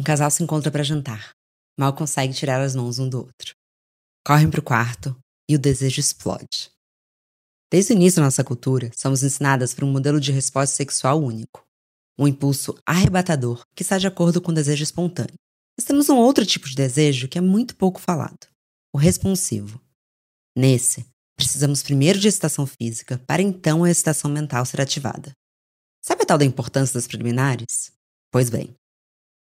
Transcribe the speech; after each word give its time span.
Um 0.00 0.02
casal 0.02 0.30
se 0.30 0.42
encontra 0.42 0.70
para 0.70 0.82
jantar. 0.82 1.32
Mal 1.78 1.92
consegue 1.92 2.32
tirar 2.32 2.58
as 2.58 2.74
mãos 2.74 2.98
um 2.98 3.06
do 3.06 3.18
outro. 3.18 3.54
Correm 4.26 4.50
para 4.50 4.60
o 4.60 4.62
quarto 4.62 5.14
e 5.46 5.54
o 5.54 5.58
desejo 5.58 6.00
explode. 6.00 6.70
Desde 7.70 7.92
o 7.92 7.96
início 7.96 8.16
da 8.16 8.24
nossa 8.24 8.42
cultura, 8.42 8.90
somos 8.96 9.22
ensinadas 9.22 9.74
por 9.74 9.84
um 9.84 9.92
modelo 9.92 10.18
de 10.18 10.32
resposta 10.32 10.74
sexual 10.74 11.22
único. 11.22 11.66
Um 12.18 12.26
impulso 12.26 12.78
arrebatador 12.86 13.62
que 13.76 13.82
está 13.82 13.98
de 13.98 14.06
acordo 14.06 14.40
com 14.40 14.52
o 14.52 14.54
desejo 14.54 14.82
espontâneo. 14.82 15.34
Mas 15.76 15.84
temos 15.84 16.08
um 16.08 16.16
outro 16.16 16.46
tipo 16.46 16.66
de 16.66 16.76
desejo 16.76 17.28
que 17.28 17.36
é 17.36 17.42
muito 17.42 17.76
pouco 17.76 18.00
falado: 18.00 18.48
o 18.94 18.96
responsivo. 18.96 19.78
Nesse, 20.56 21.04
precisamos 21.36 21.82
primeiro 21.82 22.18
de 22.18 22.26
excitação 22.26 22.66
física 22.66 23.18
para 23.26 23.42
então 23.42 23.84
a 23.84 23.90
excitação 23.90 24.30
mental 24.30 24.64
ser 24.64 24.80
ativada. 24.80 25.32
Sabe 26.02 26.22
a 26.22 26.26
tal 26.26 26.38
da 26.38 26.44
importância 26.46 26.94
das 26.94 27.06
preliminares? 27.06 27.92
Pois 28.32 28.48
bem, 28.48 28.74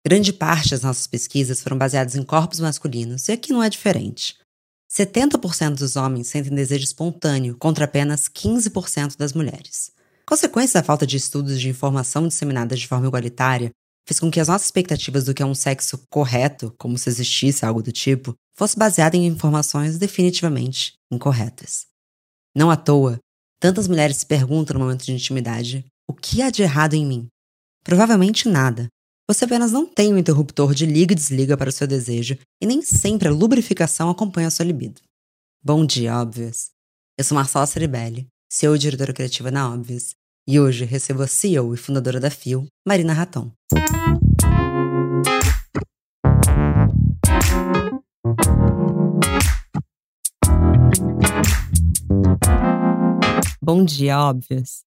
grande 0.05 0.33
parte 0.33 0.71
das 0.71 0.81
nossas 0.81 1.07
pesquisas 1.07 1.61
foram 1.61 1.77
baseadas 1.77 2.15
em 2.15 2.23
corpos 2.23 2.59
masculinos 2.59 3.27
e 3.27 3.31
aqui 3.31 3.53
não 3.53 3.63
é 3.63 3.69
diferente. 3.69 4.37
70% 4.91 5.77
dos 5.77 5.95
homens 5.95 6.27
sentem 6.27 6.53
desejo 6.53 6.83
espontâneo 6.83 7.57
contra 7.57 7.85
apenas 7.85 8.29
15% 8.29 9.17
das 9.17 9.33
mulheres. 9.33 9.91
Consequência 10.25 10.79
da 10.79 10.85
falta 10.85 11.07
de 11.07 11.17
estudos 11.17 11.59
de 11.59 11.69
informação 11.69 12.27
disseminadas 12.27 12.79
de 12.79 12.87
forma 12.87 13.07
igualitária, 13.07 13.71
fez 14.07 14.19
com 14.19 14.29
que 14.29 14.39
as 14.39 14.47
nossas 14.47 14.67
expectativas 14.67 15.25
do 15.25 15.33
que 15.33 15.41
é 15.41 15.45
um 15.45 15.55
sexo 15.55 15.97
correto, 16.09 16.73
como 16.77 16.97
se 16.97 17.09
existisse 17.09 17.65
algo 17.65 17.81
do 17.81 17.91
tipo, 17.91 18.35
fosse 18.55 18.77
baseada 18.77 19.17
em 19.17 19.25
informações 19.25 19.97
definitivamente 19.97 20.93
incorretas. 21.11 21.87
Não 22.55 22.69
à 22.69 22.75
toa, 22.75 23.17
tantas 23.59 23.87
mulheres 23.87 24.17
se 24.17 24.25
perguntam 24.25 24.75
no 24.75 24.85
momento 24.85 25.05
de 25.05 25.13
intimidade: 25.13 25.85
o 26.07 26.13
que 26.13 26.41
há 26.41 26.49
de 26.49 26.61
errado 26.61 26.93
em 26.93 27.05
mim? 27.05 27.27
Provavelmente 27.83 28.47
nada. 28.47 28.87
Você 29.25 29.45
apenas 29.45 29.71
não 29.71 29.85
tem 29.85 30.13
um 30.13 30.17
interruptor 30.17 30.73
de 30.73 30.85
liga 30.85 31.13
e 31.13 31.15
desliga 31.15 31.55
para 31.55 31.69
o 31.69 31.71
seu 31.71 31.87
desejo 31.87 32.37
e 32.61 32.65
nem 32.65 32.81
sempre 32.81 33.29
a 33.29 33.31
lubrificação 33.31 34.09
acompanha 34.09 34.49
a 34.49 34.51
sua 34.51 34.65
libido. 34.65 34.99
Bom 35.63 35.85
dia, 35.85 36.19
óbvios! 36.19 36.71
Eu 37.17 37.23
sou 37.23 37.35
Marcela 37.35 37.65
Ceribelli, 37.65 38.27
CEO 38.51 38.75
e 38.75 38.79
diretora 38.79 39.13
criativa 39.13 39.49
na 39.49 39.71
Óbvios, 39.71 40.13
e 40.45 40.59
hoje 40.59 40.83
recebo 40.83 41.23
a 41.23 41.27
CEO 41.27 41.73
e 41.73 41.77
fundadora 41.77 42.19
da 42.19 42.29
FIO, 42.29 42.67
Marina 42.85 43.13
Raton. 43.13 43.49
Bom 53.61 53.85
dia, 53.85 54.19
óbvios. 54.19 54.83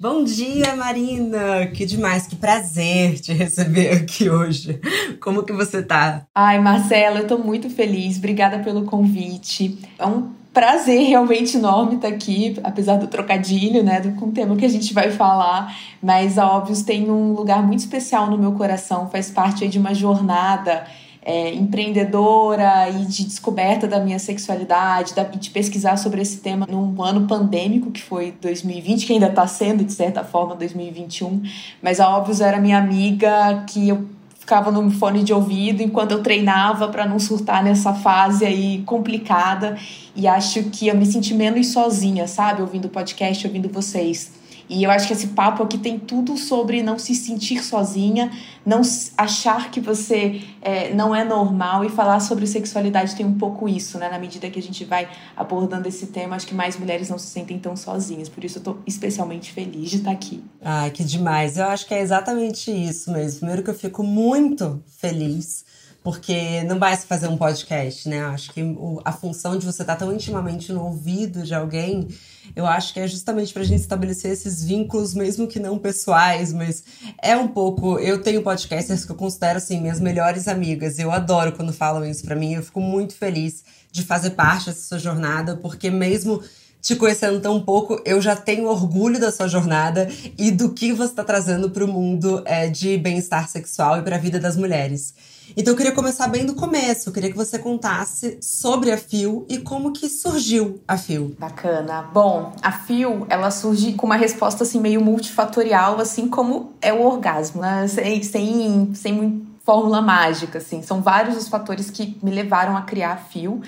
Bom 0.00 0.24
dia, 0.24 0.74
Marina! 0.76 1.66
Que 1.66 1.84
demais, 1.84 2.26
que 2.26 2.34
prazer 2.34 3.20
te 3.20 3.34
receber 3.34 3.92
aqui 3.92 4.30
hoje. 4.30 4.80
Como 5.20 5.42
que 5.42 5.52
você 5.52 5.82
tá? 5.82 6.22
Ai, 6.34 6.58
Marcela, 6.58 7.18
eu 7.18 7.26
tô 7.26 7.36
muito 7.36 7.68
feliz. 7.68 8.16
Obrigada 8.16 8.60
pelo 8.60 8.86
convite. 8.86 9.78
É 9.98 10.06
um 10.06 10.30
prazer 10.54 11.02
realmente 11.02 11.58
enorme 11.58 11.96
estar 11.96 12.08
aqui, 12.08 12.58
apesar 12.64 12.96
do 12.96 13.08
trocadilho, 13.08 13.82
né, 13.82 14.00
com 14.18 14.28
o 14.28 14.32
tema 14.32 14.56
que 14.56 14.64
a 14.64 14.70
gente 14.70 14.94
vai 14.94 15.10
falar. 15.10 15.76
Mas 16.02 16.38
a 16.38 16.50
Óbvios 16.50 16.80
tem 16.80 17.10
um 17.10 17.34
lugar 17.34 17.62
muito 17.62 17.80
especial 17.80 18.30
no 18.30 18.38
meu 18.38 18.52
coração, 18.52 19.10
faz 19.10 19.30
parte 19.30 19.68
de 19.68 19.78
uma 19.78 19.94
jornada 19.94 20.86
é, 21.22 21.52
empreendedora 21.52 22.88
e 22.88 23.04
de 23.04 23.24
descoberta 23.24 23.86
da 23.86 24.00
minha 24.00 24.18
sexualidade, 24.18 25.14
da, 25.14 25.22
de 25.22 25.50
pesquisar 25.50 25.96
sobre 25.96 26.22
esse 26.22 26.38
tema 26.38 26.66
num 26.68 27.02
ano 27.02 27.26
pandêmico 27.26 27.90
que 27.90 28.02
foi 28.02 28.32
2020, 28.40 29.06
que 29.06 29.12
ainda 29.12 29.28
está 29.28 29.46
sendo, 29.46 29.84
de 29.84 29.92
certa 29.92 30.24
forma, 30.24 30.54
2021. 30.56 31.42
Mas 31.82 32.00
a 32.00 32.08
Óbvios 32.08 32.40
era 32.40 32.58
minha 32.58 32.78
amiga 32.78 33.64
que 33.68 33.88
eu 33.88 34.06
ficava 34.38 34.70
no 34.70 34.90
fone 34.90 35.22
de 35.22 35.32
ouvido 35.32 35.82
enquanto 35.82 36.12
eu 36.12 36.22
treinava 36.22 36.88
para 36.88 37.06
não 37.06 37.18
surtar 37.18 37.62
nessa 37.62 37.92
fase 37.92 38.44
aí 38.44 38.82
complicada. 38.86 39.76
E 40.16 40.26
acho 40.26 40.64
que 40.64 40.88
eu 40.88 40.96
me 40.96 41.04
senti 41.04 41.34
menos 41.34 41.68
sozinha, 41.68 42.26
sabe? 42.26 42.62
Ouvindo 42.62 42.86
o 42.86 42.88
podcast, 42.88 43.46
ouvindo 43.46 43.68
vocês. 43.68 44.39
E 44.70 44.84
eu 44.84 44.90
acho 44.90 45.08
que 45.08 45.12
esse 45.12 45.26
papo 45.28 45.64
aqui 45.64 45.76
tem 45.76 45.98
tudo 45.98 46.36
sobre 46.36 46.80
não 46.80 46.96
se 46.96 47.12
sentir 47.12 47.60
sozinha, 47.60 48.30
não 48.64 48.82
achar 49.18 49.68
que 49.68 49.80
você 49.80 50.42
é, 50.62 50.94
não 50.94 51.12
é 51.12 51.24
normal 51.24 51.84
e 51.84 51.88
falar 51.88 52.20
sobre 52.20 52.46
sexualidade 52.46 53.16
tem 53.16 53.26
um 53.26 53.36
pouco 53.36 53.68
isso, 53.68 53.98
né? 53.98 54.08
Na 54.08 54.18
medida 54.18 54.48
que 54.48 54.60
a 54.60 54.62
gente 54.62 54.84
vai 54.84 55.10
abordando 55.36 55.88
esse 55.88 56.06
tema, 56.06 56.36
acho 56.36 56.46
que 56.46 56.54
mais 56.54 56.78
mulheres 56.78 57.10
não 57.10 57.18
se 57.18 57.26
sentem 57.26 57.58
tão 57.58 57.76
sozinhas. 57.76 58.28
Por 58.28 58.44
isso 58.44 58.58
eu 58.58 58.62
tô 58.62 58.76
especialmente 58.86 59.50
feliz 59.50 59.90
de 59.90 59.96
estar 59.96 60.12
aqui. 60.12 60.40
Ai, 60.62 60.92
que 60.92 61.02
demais. 61.02 61.58
Eu 61.58 61.64
acho 61.64 61.84
que 61.88 61.92
é 61.92 62.00
exatamente 62.00 62.70
isso 62.70 63.10
mesmo. 63.10 63.40
Primeiro 63.40 63.64
que 63.64 63.70
eu 63.70 63.74
fico 63.74 64.04
muito 64.04 64.80
feliz 64.86 65.64
porque 66.02 66.62
não 66.64 66.78
basta 66.78 67.06
fazer 67.06 67.28
um 67.28 67.36
podcast, 67.36 68.08
né? 68.08 68.22
Acho 68.22 68.52
que 68.52 68.62
a 69.04 69.12
função 69.12 69.58
de 69.58 69.66
você 69.66 69.82
estar 69.82 69.96
tão 69.96 70.12
intimamente 70.12 70.72
no 70.72 70.84
ouvido 70.84 71.42
de 71.42 71.54
alguém 71.54 72.08
eu 72.54 72.66
acho 72.66 72.92
que 72.92 73.00
é 73.00 73.06
justamente 73.06 73.52
pra 73.52 73.62
gente 73.62 73.80
estabelecer 73.80 74.32
esses 74.32 74.64
vínculos, 74.64 75.14
mesmo 75.14 75.46
que 75.46 75.60
não 75.60 75.78
pessoais, 75.78 76.52
mas 76.52 76.82
é 77.22 77.36
um 77.36 77.48
pouco. 77.48 77.98
Eu 77.98 78.20
tenho 78.22 78.42
podcasters 78.42 79.04
que 79.04 79.12
eu 79.12 79.16
considero, 79.16 79.58
assim, 79.58 79.80
minhas 79.80 80.00
melhores 80.00 80.48
amigas. 80.48 80.98
Eu 80.98 81.10
adoro 81.10 81.52
quando 81.52 81.72
falam 81.72 82.04
isso 82.04 82.24
pra 82.24 82.36
mim. 82.36 82.54
Eu 82.54 82.62
fico 82.62 82.80
muito 82.80 83.14
feliz 83.14 83.62
de 83.92 84.02
fazer 84.02 84.30
parte 84.30 84.66
dessa 84.66 84.98
jornada, 84.98 85.56
porque 85.56 85.90
mesmo 85.90 86.42
te 86.80 86.96
conhecendo 86.96 87.40
tão 87.40 87.60
pouco, 87.60 88.00
eu 88.04 88.20
já 88.20 88.34
tenho 88.34 88.66
orgulho 88.66 89.20
da 89.20 89.30
sua 89.30 89.48
jornada 89.48 90.08
e 90.38 90.50
do 90.50 90.70
que 90.70 90.92
você 90.92 91.10
está 91.10 91.24
trazendo 91.24 91.70
para 91.70 91.84
o 91.84 91.88
mundo 91.88 92.42
é, 92.44 92.68
de 92.68 92.96
bem-estar 92.96 93.48
sexual 93.48 93.98
e 93.98 94.02
para 94.02 94.16
a 94.16 94.18
vida 94.18 94.38
das 94.38 94.56
mulheres. 94.56 95.14
Então 95.56 95.72
eu 95.72 95.76
queria 95.76 95.92
começar 95.92 96.28
bem 96.28 96.46
do 96.46 96.54
começo. 96.54 97.08
Eu 97.08 97.12
queria 97.12 97.30
que 97.30 97.36
você 97.36 97.58
contasse 97.58 98.38
sobre 98.40 98.92
a 98.92 98.96
Fio 98.96 99.44
e 99.48 99.58
como 99.58 99.92
que 99.92 100.08
surgiu 100.08 100.80
a 100.86 100.96
Fio. 100.96 101.34
Bacana. 101.38 102.02
Bom, 102.02 102.52
a 102.62 102.70
Fio, 102.70 103.26
ela 103.28 103.50
surge 103.50 103.94
com 103.94 104.06
uma 104.06 104.16
resposta 104.16 104.62
assim 104.62 104.78
meio 104.80 105.00
multifatorial, 105.00 106.00
assim 106.00 106.28
como 106.28 106.72
é 106.80 106.92
o 106.92 107.02
orgasmo, 107.02 107.62
né? 107.62 107.86
Sem, 107.88 108.22
sem, 108.22 108.94
sem 108.94 109.46
fórmula 109.64 110.00
mágica, 110.00 110.58
assim. 110.58 110.82
São 110.82 111.02
vários 111.02 111.36
os 111.36 111.48
fatores 111.48 111.90
que 111.90 112.16
me 112.22 112.30
levaram 112.30 112.76
a 112.76 112.82
criar 112.82 113.12
a 113.12 113.16
Fio. 113.16 113.60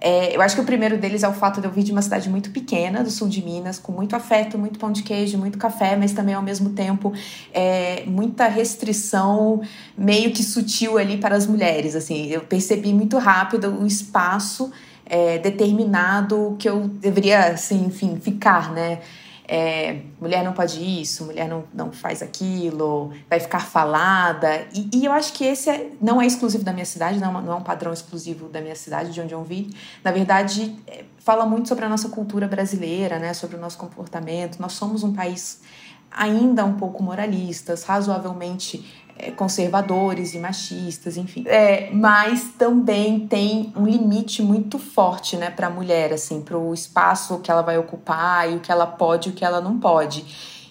É, 0.00 0.36
eu 0.36 0.40
acho 0.40 0.54
que 0.54 0.60
o 0.60 0.64
primeiro 0.64 0.96
deles 0.96 1.22
é 1.22 1.28
o 1.28 1.32
fato 1.32 1.60
de 1.60 1.66
eu 1.66 1.70
vir 1.70 1.82
de 1.82 1.92
uma 1.92 2.02
cidade 2.02 2.28
muito 2.28 2.50
pequena, 2.50 3.02
do 3.02 3.10
sul 3.10 3.28
de 3.28 3.42
Minas, 3.42 3.78
com 3.78 3.92
muito 3.92 4.14
afeto, 4.14 4.56
muito 4.56 4.78
pão 4.78 4.92
de 4.92 5.02
queijo, 5.02 5.36
muito 5.38 5.58
café, 5.58 5.96
mas 5.96 6.12
também 6.12 6.34
ao 6.34 6.42
mesmo 6.42 6.70
tempo 6.70 7.12
é, 7.52 8.04
muita 8.06 8.46
restrição 8.46 9.60
meio 9.96 10.32
que 10.32 10.42
sutil 10.42 10.98
ali 10.98 11.16
para 11.16 11.34
as 11.34 11.46
mulheres. 11.46 11.96
Assim, 11.96 12.26
eu 12.26 12.42
percebi 12.42 12.92
muito 12.92 13.18
rápido 13.18 13.68
o 13.80 13.86
espaço 13.86 14.70
é, 15.04 15.38
determinado 15.38 16.54
que 16.58 16.68
eu 16.68 16.86
deveria, 16.86 17.46
assim, 17.48 17.86
enfim, 17.86 18.18
ficar, 18.20 18.72
né? 18.72 19.00
É, 19.50 20.02
mulher 20.20 20.44
não 20.44 20.52
pode 20.52 20.78
isso, 20.78 21.24
mulher 21.24 21.48
não, 21.48 21.64
não 21.72 21.90
faz 21.90 22.20
aquilo, 22.20 23.12
vai 23.30 23.40
ficar 23.40 23.60
falada. 23.60 24.66
E, 24.74 24.90
e 24.92 25.06
eu 25.06 25.12
acho 25.12 25.32
que 25.32 25.42
esse 25.42 25.70
é, 25.70 25.90
não 26.00 26.20
é 26.20 26.26
exclusivo 26.26 26.62
da 26.62 26.72
minha 26.72 26.84
cidade, 26.84 27.18
não, 27.18 27.38
é 27.38 27.42
não 27.42 27.52
é 27.54 27.56
um 27.56 27.62
padrão 27.62 27.90
exclusivo 27.90 28.48
da 28.48 28.60
minha 28.60 28.76
cidade, 28.76 29.10
de 29.10 29.20
onde 29.22 29.32
eu 29.32 29.42
vi. 29.42 29.74
Na 30.04 30.12
verdade, 30.12 30.76
é, 30.86 31.04
fala 31.18 31.46
muito 31.46 31.66
sobre 31.66 31.86
a 31.86 31.88
nossa 31.88 32.10
cultura 32.10 32.46
brasileira, 32.46 33.18
né, 33.18 33.32
sobre 33.32 33.56
o 33.56 33.60
nosso 33.60 33.78
comportamento. 33.78 34.60
Nós 34.60 34.74
somos 34.74 35.02
um 35.02 35.14
país 35.14 35.62
ainda 36.10 36.64
um 36.64 36.74
pouco 36.74 37.02
moralistas, 37.02 37.84
razoavelmente 37.84 39.07
conservadores 39.36 40.34
e 40.34 40.38
machistas, 40.38 41.16
enfim. 41.16 41.44
É, 41.46 41.90
mas 41.92 42.52
também 42.58 43.26
tem 43.26 43.72
um 43.76 43.86
limite 43.86 44.42
muito 44.42 44.78
forte, 44.78 45.36
né, 45.36 45.50
para 45.50 45.66
a 45.66 45.70
mulher, 45.70 46.12
assim, 46.12 46.40
para 46.40 46.56
o 46.56 46.72
espaço 46.72 47.38
que 47.40 47.50
ela 47.50 47.62
vai 47.62 47.78
ocupar 47.78 48.50
e 48.50 48.56
o 48.56 48.60
que 48.60 48.70
ela 48.70 48.86
pode 48.86 49.28
e 49.28 49.32
o 49.32 49.34
que 49.34 49.44
ela 49.44 49.60
não 49.60 49.78
pode. 49.78 50.24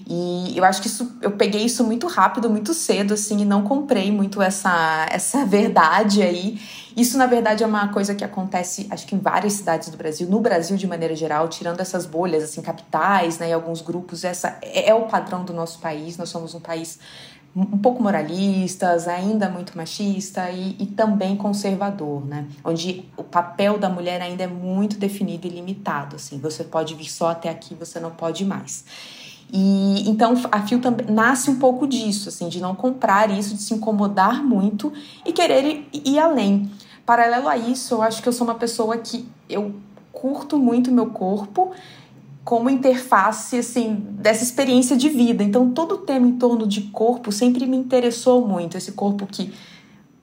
E 0.09 0.57
eu 0.57 0.63
acho 0.63 0.81
que 0.81 0.87
isso, 0.87 1.17
eu 1.21 1.31
peguei 1.31 1.65
isso 1.65 1.83
muito 1.83 2.07
rápido, 2.07 2.49
muito 2.49 2.73
cedo, 2.73 3.13
assim, 3.13 3.41
e 3.41 3.45
não 3.45 3.63
comprei 3.63 4.09
muito 4.09 4.41
essa, 4.41 5.05
essa 5.11 5.43
verdade 5.45 6.21
aí. 6.21 6.59
Isso, 6.95 7.17
na 7.17 7.25
verdade, 7.25 7.63
é 7.63 7.67
uma 7.67 7.89
coisa 7.89 8.15
que 8.15 8.23
acontece, 8.23 8.87
acho 8.89 9.05
que 9.05 9.15
em 9.15 9.19
várias 9.19 9.53
cidades 9.53 9.89
do 9.89 9.97
Brasil, 9.97 10.27
no 10.29 10.39
Brasil 10.39 10.77
de 10.77 10.87
maneira 10.87 11.15
geral, 11.15 11.47
tirando 11.47 11.79
essas 11.79 12.05
bolhas, 12.05 12.43
assim, 12.43 12.61
capitais, 12.61 13.37
né, 13.37 13.49
e 13.49 13.53
alguns 13.53 13.81
grupos, 13.81 14.23
essa 14.23 14.57
é, 14.61 14.89
é 14.89 14.95
o 14.95 15.03
padrão 15.03 15.43
do 15.43 15.53
nosso 15.53 15.79
país. 15.79 16.17
Nós 16.17 16.29
somos 16.29 16.55
um 16.55 16.59
país 16.59 16.97
um 17.55 17.77
pouco 17.77 18.03
moralistas, 18.03 19.07
ainda 19.07 19.49
muito 19.49 19.75
machista 19.75 20.49
e, 20.51 20.75
e, 20.79 20.85
também 20.85 21.35
conservador, 21.35 22.23
né? 22.25 22.45
Onde 22.63 23.05
o 23.17 23.23
papel 23.23 23.79
da 23.79 23.89
mulher 23.89 24.21
ainda 24.21 24.43
é 24.43 24.47
muito 24.47 24.97
definido 24.97 25.47
e 25.47 25.49
limitado, 25.49 26.17
assim. 26.17 26.37
Você 26.37 26.63
pode 26.63 26.93
vir 26.93 27.09
só 27.09 27.29
até 27.29 27.49
aqui, 27.49 27.73
você 27.73 27.99
não 27.99 28.11
pode 28.11 28.45
mais. 28.45 28.85
E 29.51 30.07
então 30.09 30.33
a 30.51 30.61
Fio 30.61 30.79
também 30.79 31.07
nasce 31.07 31.49
um 31.49 31.57
pouco 31.57 31.87
disso, 31.87 32.29
assim, 32.29 32.49
de 32.49 32.59
não 32.59 32.75
comprar 32.75 33.31
isso, 33.31 33.55
de 33.55 33.61
se 33.61 33.73
incomodar 33.73 34.43
muito 34.43 34.91
e 35.25 35.31
querer 35.31 35.65
ir, 35.65 36.01
ir 36.05 36.19
além. 36.19 36.69
Paralelo 37.05 37.47
a 37.47 37.57
isso, 37.57 37.95
eu 37.95 38.01
acho 38.01 38.21
que 38.21 38.27
eu 38.27 38.33
sou 38.33 38.45
uma 38.45 38.55
pessoa 38.55 38.97
que 38.97 39.27
eu 39.49 39.73
curto 40.11 40.57
muito 40.57 40.91
meu 40.91 41.07
corpo 41.07 41.71
como 42.47 42.69
interface 42.69 43.57
assim 43.57 43.93
dessa 44.11 44.41
experiência 44.41 44.95
de 44.95 45.09
vida. 45.09 45.43
Então 45.43 45.69
todo 45.71 45.95
o 45.95 45.97
tema 45.97 46.25
em 46.25 46.37
torno 46.37 46.65
de 46.65 46.83
corpo 46.83 47.29
sempre 47.29 47.65
me 47.65 47.75
interessou 47.75 48.47
muito, 48.47 48.77
esse 48.77 48.93
corpo 48.93 49.27
que 49.27 49.53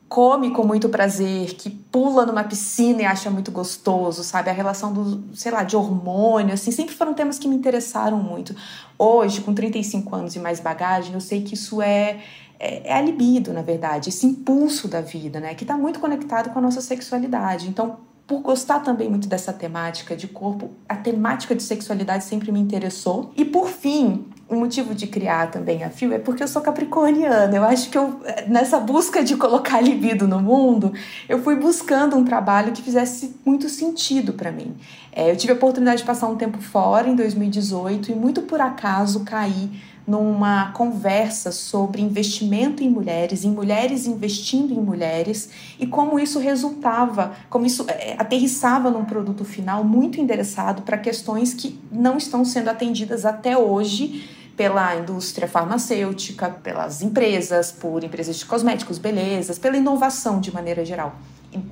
come 0.09 0.51
com 0.51 0.67
muito 0.67 0.89
prazer, 0.89 1.53
que 1.53 1.69
pula 1.69 2.25
numa 2.25 2.43
piscina 2.43 3.03
e 3.03 3.05
acha 3.05 3.31
muito 3.31 3.51
gostoso, 3.51 4.25
sabe? 4.25 4.49
A 4.49 4.55
relação 4.55 4.91
do, 4.91 5.37
sei 5.37 5.53
lá, 5.53 5.65
de 5.65 5.77
hormônio, 5.77 6.55
assim, 6.55 6.71
sempre 6.71 6.95
foram 6.95 7.13
temas 7.13 7.39
que 7.39 7.47
me 7.47 7.57
interessaram 7.57 8.17
muito. 8.17 8.57
Hoje, 8.99 9.43
com 9.43 9.53
35 9.53 10.17
anos 10.17 10.35
e 10.35 10.39
mais 10.39 10.61
bagagem, 10.61 11.13
eu 11.13 11.21
sei 11.21 11.43
que 11.43 11.53
isso 11.53 11.83
é 11.83 12.23
é, 12.59 12.89
é 12.89 12.95
a 12.95 13.03
libido, 13.03 13.53
na 13.53 13.61
verdade, 13.61 14.09
esse 14.09 14.25
impulso 14.25 14.89
da 14.89 15.03
vida, 15.03 15.41
né? 15.41 15.55
Que 15.55 15.65
está 15.65 15.77
muito 15.77 16.01
conectado 16.01 16.49
com 16.51 16.59
a 16.59 16.63
nossa 16.63 16.81
sexualidade. 16.81 17.69
Então, 17.69 17.99
por 18.27 18.41
gostar 18.41 18.81
também 18.81 19.09
muito 19.09 19.29
dessa 19.29 19.53
temática 19.53 20.17
de 20.17 20.27
corpo, 20.29 20.71
a 20.89 20.97
temática 20.97 21.55
de 21.55 21.63
sexualidade 21.63 22.25
sempre 22.25 22.51
me 22.51 22.59
interessou. 22.59 23.33
E 23.37 23.45
por 23.45 23.69
fim, 23.69 24.27
o 24.49 24.55
motivo 24.57 24.95
de 24.95 25.07
criar 25.07 25.51
também 25.51 25.83
a 25.85 25.91
Fio 25.91 26.13
é 26.13 26.19
porque 26.19 26.43
eu 26.43 26.49
sou 26.49 26.61
capricorniana. 26.61 27.55
Eu 27.57 27.65
acho 27.65 27.89
que 27.89 27.97
eu, 27.97 28.21
nessa 28.47 28.79
busca 28.79 29.25
de 29.25 29.37
colocar 29.37 29.81
libido 29.81 30.29
no 30.29 30.41
mundo, 30.41 30.93
eu 31.29 31.43
fui 31.43 31.57
buscando 31.57 32.17
um 32.17 32.25
trabalho 32.25 32.73
que 32.73 32.83
fizesse 32.83 33.37
muito 33.45 33.69
sentido 33.69 34.35
para 34.35 34.53
mim. 34.53 34.75
É, 35.13 35.31
eu 35.31 35.37
tive 35.37 35.53
a 35.53 35.57
oportunidade 35.57 35.99
de 35.99 36.07
passar 36.07 36.29
um 36.29 36.37
tempo 36.37 36.61
fora 36.61 37.09
em 37.09 37.15
2018 37.15 38.13
e 38.13 38.15
muito 38.15 38.43
por 38.43 38.61
acaso 38.61 39.25
caí 39.25 39.71
numa 40.07 40.71
conversa 40.73 41.51
sobre 41.51 42.03
investimento 42.03 42.83
em 42.83 42.91
mulheres, 42.91 43.45
em 43.45 43.51
mulheres 43.51 44.07
investindo 44.07 44.73
em 44.75 44.81
mulheres 44.81 45.49
e 45.81 45.87
como 45.87 46.19
isso 46.19 46.39
resultava, 46.39 47.33
como 47.49 47.65
isso 47.65 47.87
é, 47.89 48.15
aterrissava 48.19 48.91
num 48.91 49.05
produto 49.05 49.45
final 49.45 49.83
muito 49.83 50.21
endereçado 50.21 50.83
para 50.83 50.99
questões 50.99 51.55
que 51.55 51.79
não 51.91 52.19
estão 52.19 52.45
sendo 52.45 52.69
atendidas 52.69 53.25
até 53.25 53.57
hoje 53.57 54.29
pela 54.57 54.97
indústria 54.97 55.49
farmacêutica, 55.49 56.49
pelas 56.49 57.03
empresas, 57.03 57.73
por 57.73 58.05
empresas 58.05 58.37
de 58.37 58.47
cosméticos, 58.47 58.99
belezas, 58.99 59.59
pela 59.59 59.77
inovação 59.77 60.41
de 60.41 60.53
maneira 60.53 60.85
geral. 60.85 61.17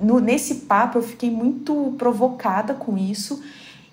No, 0.01 0.19
nesse 0.19 0.55
papo 0.55 0.97
eu 0.97 1.03
fiquei 1.03 1.29
muito 1.29 1.93
provocada 1.97 2.73
com 2.73 2.97
isso, 2.97 3.41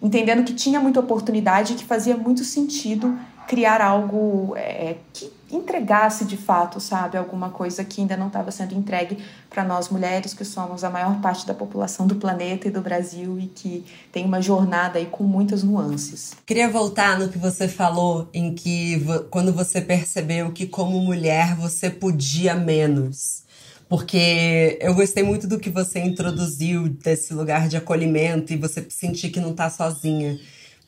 entendendo 0.02 0.44
que 0.44 0.54
tinha 0.54 0.81
muita 0.81 1.00
oportunidade 1.00 1.72
e 1.72 1.76
que 1.76 1.84
fazia 1.84 2.16
muito 2.16 2.44
sentido 2.44 3.19
criar 3.46 3.81
algo 3.81 4.54
é, 4.56 4.96
que 5.12 5.31
entregasse 5.50 6.25
de 6.25 6.37
fato, 6.37 6.81
sabe, 6.81 7.17
alguma 7.17 7.50
coisa 7.50 7.85
que 7.85 8.00
ainda 8.00 8.17
não 8.17 8.29
estava 8.29 8.50
sendo 8.50 8.75
entregue 8.75 9.19
para 9.49 9.64
nós 9.64 9.88
mulheres, 9.88 10.32
que 10.32 10.44
somos 10.44 10.85
a 10.85 10.91
maior 10.91 11.20
parte 11.20 11.47
da 11.47 11.55
população 11.55 12.06
do 12.06 12.14
planeta 12.17 12.69
e 12.69 12.70
do 12.70 12.81
Brasil 12.81 13.38
e 13.38 13.47
que 13.47 13.85
tem 14.12 14.25
uma 14.25 14.41
jornada 14.41 14.99
aí 14.99 15.06
com 15.06 15.25
muitas 15.25 15.62
nuances. 15.62 16.35
Queria 16.47 16.69
voltar 16.69 17.19
no 17.19 17.29
que 17.29 17.38
você 17.38 17.67
falou, 17.67 18.29
em 18.32 18.55
que 18.55 19.02
quando 19.31 19.52
você 19.52 19.81
percebeu 19.81 20.52
que 20.52 20.67
como 20.67 21.00
mulher 21.00 21.55
você 21.56 21.91
podia 21.91 22.55
menos. 22.55 23.43
Porque 23.88 24.79
eu 24.81 24.94
gostei 24.94 25.25
muito 25.25 25.49
do 25.49 25.58
que 25.58 25.69
você 25.69 25.99
introduziu 25.99 26.88
desse 26.88 27.35
lugar 27.35 27.67
de 27.67 27.76
acolhimento 27.76 28.52
e 28.52 28.56
você 28.56 28.87
sentir 28.88 29.31
que 29.31 29.41
não 29.41 29.50
está 29.50 29.69
sozinha. 29.69 30.38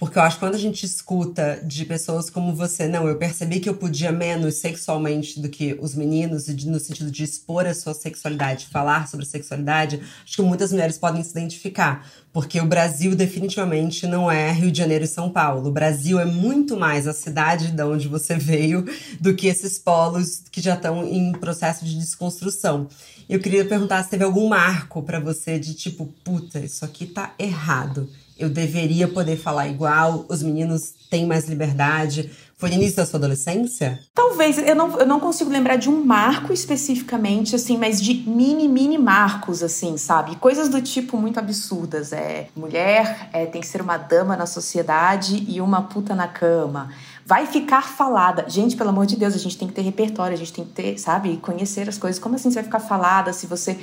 Porque 0.02 0.18
eu 0.18 0.22
acho 0.22 0.34
que 0.34 0.40
quando 0.40 0.56
a 0.56 0.58
gente 0.58 0.84
escuta 0.84 1.60
de 1.62 1.84
pessoas 1.84 2.28
como 2.28 2.52
você, 2.56 2.88
não, 2.88 3.06
eu 3.06 3.14
percebi 3.14 3.60
que 3.60 3.68
eu 3.68 3.74
podia 3.74 4.10
menos 4.10 4.56
sexualmente 4.56 5.38
do 5.38 5.48
que 5.48 5.78
os 5.80 5.94
meninos, 5.94 6.48
no 6.48 6.80
sentido 6.80 7.08
de 7.08 7.22
expor 7.22 7.68
a 7.68 7.72
sua 7.72 7.94
sexualidade, 7.94 8.66
falar 8.66 9.06
sobre 9.06 9.24
sexualidade, 9.24 10.02
acho 10.24 10.34
que 10.34 10.42
muitas 10.42 10.72
mulheres 10.72 10.98
podem 10.98 11.22
se 11.22 11.30
identificar. 11.30 12.04
Porque 12.32 12.60
o 12.60 12.66
Brasil 12.66 13.14
definitivamente 13.14 14.04
não 14.04 14.28
é 14.28 14.50
Rio 14.50 14.72
de 14.72 14.78
Janeiro 14.78 15.04
e 15.04 15.06
São 15.06 15.30
Paulo. 15.30 15.68
O 15.68 15.72
Brasil 15.72 16.18
é 16.18 16.24
muito 16.24 16.76
mais 16.76 17.06
a 17.06 17.12
cidade 17.12 17.70
de 17.70 17.82
onde 17.84 18.08
você 18.08 18.36
veio 18.36 18.84
do 19.20 19.36
que 19.36 19.46
esses 19.46 19.78
polos 19.78 20.42
que 20.50 20.60
já 20.60 20.74
estão 20.74 21.06
em 21.06 21.30
processo 21.30 21.84
de 21.84 21.96
desconstrução. 21.96 22.88
Eu 23.28 23.38
queria 23.38 23.64
perguntar 23.64 24.02
se 24.02 24.10
teve 24.10 24.24
algum 24.24 24.48
marco 24.48 25.00
para 25.00 25.20
você 25.20 25.60
de 25.60 25.74
tipo, 25.74 26.12
puta, 26.24 26.58
isso 26.58 26.84
aqui 26.84 27.06
tá 27.06 27.36
errado 27.38 28.10
eu 28.38 28.48
deveria 28.48 29.08
poder 29.08 29.36
falar 29.36 29.68
igual, 29.68 30.24
os 30.28 30.42
meninos 30.42 30.92
têm 31.10 31.26
mais 31.26 31.48
liberdade. 31.48 32.30
Foi 32.56 32.68
no 32.68 32.76
início 32.76 32.96
da 32.96 33.06
sua 33.06 33.18
adolescência? 33.18 33.98
Talvez, 34.14 34.56
eu 34.56 34.76
não, 34.76 34.96
eu 34.98 35.06
não 35.06 35.18
consigo 35.18 35.50
lembrar 35.50 35.74
de 35.74 35.90
um 35.90 36.04
marco 36.04 36.52
especificamente, 36.52 37.56
assim, 37.56 37.76
mas 37.76 38.00
de 38.00 38.14
mini, 38.14 38.68
mini 38.68 38.96
marcos, 38.96 39.64
assim, 39.64 39.96
sabe? 39.96 40.36
Coisas 40.36 40.68
do 40.68 40.80
tipo 40.80 41.16
muito 41.16 41.38
absurdas. 41.38 42.12
É, 42.12 42.46
mulher 42.54 43.28
é, 43.32 43.46
tem 43.46 43.60
que 43.60 43.66
ser 43.66 43.82
uma 43.82 43.96
dama 43.96 44.36
na 44.36 44.46
sociedade 44.46 45.44
e 45.48 45.60
uma 45.60 45.82
puta 45.82 46.14
na 46.14 46.28
cama 46.28 46.90
vai 47.24 47.46
ficar 47.46 47.82
falada. 47.82 48.44
Gente, 48.48 48.76
pelo 48.76 48.90
amor 48.90 49.06
de 49.06 49.16
Deus, 49.16 49.34
a 49.34 49.38
gente 49.38 49.56
tem 49.56 49.68
que 49.68 49.74
ter 49.74 49.82
repertório, 49.82 50.34
a 50.34 50.38
gente 50.38 50.52
tem 50.52 50.64
que 50.64 50.72
ter, 50.72 50.98
sabe, 50.98 51.36
conhecer 51.38 51.88
as 51.88 51.96
coisas. 51.96 52.20
Como 52.20 52.34
assim 52.34 52.50
você 52.50 52.56
vai 52.56 52.64
ficar 52.64 52.80
falada 52.80 53.32
se 53.32 53.46
você 53.46 53.78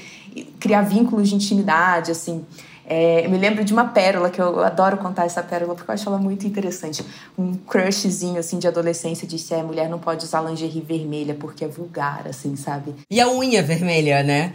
criar 0.59 0.83
vínculos 0.83 1.29
de 1.29 1.35
intimidade, 1.35 2.11
assim? 2.11 2.45
É, 2.89 3.23
eu 3.23 3.29
me 3.29 3.37
lembro 3.37 3.63
de 3.63 3.71
uma 3.71 3.85
pérola, 3.85 4.31
que 4.31 4.41
eu 4.41 4.61
adoro 4.61 4.97
contar 4.97 5.25
essa 5.25 5.43
pérola, 5.43 5.75
porque 5.75 5.89
eu 5.89 5.93
acho 5.93 6.09
ela 6.09 6.17
muito 6.17 6.47
interessante. 6.47 7.05
Um 7.37 7.53
crushzinho, 7.53 8.39
assim, 8.39 8.57
de 8.57 8.67
adolescência, 8.67 9.27
disse, 9.27 9.53
é, 9.53 9.61
mulher 9.61 9.87
não 9.87 9.99
pode 9.99 10.25
usar 10.25 10.41
lingerie 10.41 10.81
vermelha, 10.81 11.35
porque 11.35 11.63
é 11.63 11.67
vulgar, 11.67 12.27
assim, 12.27 12.55
sabe? 12.55 12.95
E 13.09 13.21
a 13.21 13.29
unha 13.29 13.61
vermelha, 13.61 14.23
né? 14.23 14.53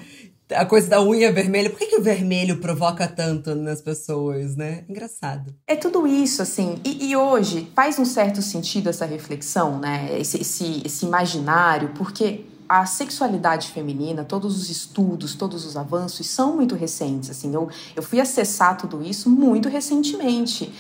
a 0.53 0.67
coisa 0.67 0.89
da 0.89 1.03
unha 1.03 1.33
vermelha. 1.33 1.71
Por 1.71 1.79
que, 1.79 1.87
que 1.87 1.97
o 1.97 2.03
vermelho 2.03 2.59
provoca 2.59 3.09
tanto 3.09 3.55
nas 3.55 3.81
pessoas, 3.81 4.57
né? 4.57 4.85
Engraçado. 4.89 5.55
É 5.67 5.75
tudo 5.75 6.07
isso, 6.07 6.43
assim. 6.43 6.79
E, 6.85 7.11
e 7.11 7.17
hoje 7.17 7.71
faz 7.75 7.99
um 7.99 8.05
certo 8.05 8.43
sentido 8.43 8.91
essa 8.91 9.07
reflexão, 9.07 9.79
né? 9.79 10.09
Esse, 10.19 10.41
esse, 10.41 10.83
esse 10.85 11.07
imaginário, 11.07 11.91
porque 11.97 12.45
a 12.81 12.87
sexualidade 12.87 13.69
feminina, 13.71 14.25
todos 14.25 14.57
os 14.57 14.69
estudos, 14.69 15.37
todos 15.37 15.65
os 15.65 15.77
avanços 15.77 16.27
são 16.27 16.57
muito 16.57 16.75
recentes. 16.75 17.31
Assim, 17.31 17.55
eu, 17.55 17.69
eu 17.95 18.03
fui 18.03 18.21
acessar 18.21 18.77
tudo 18.77 19.01
isso 19.01 19.31
muito 19.31 19.69
recentemente. 19.69 20.73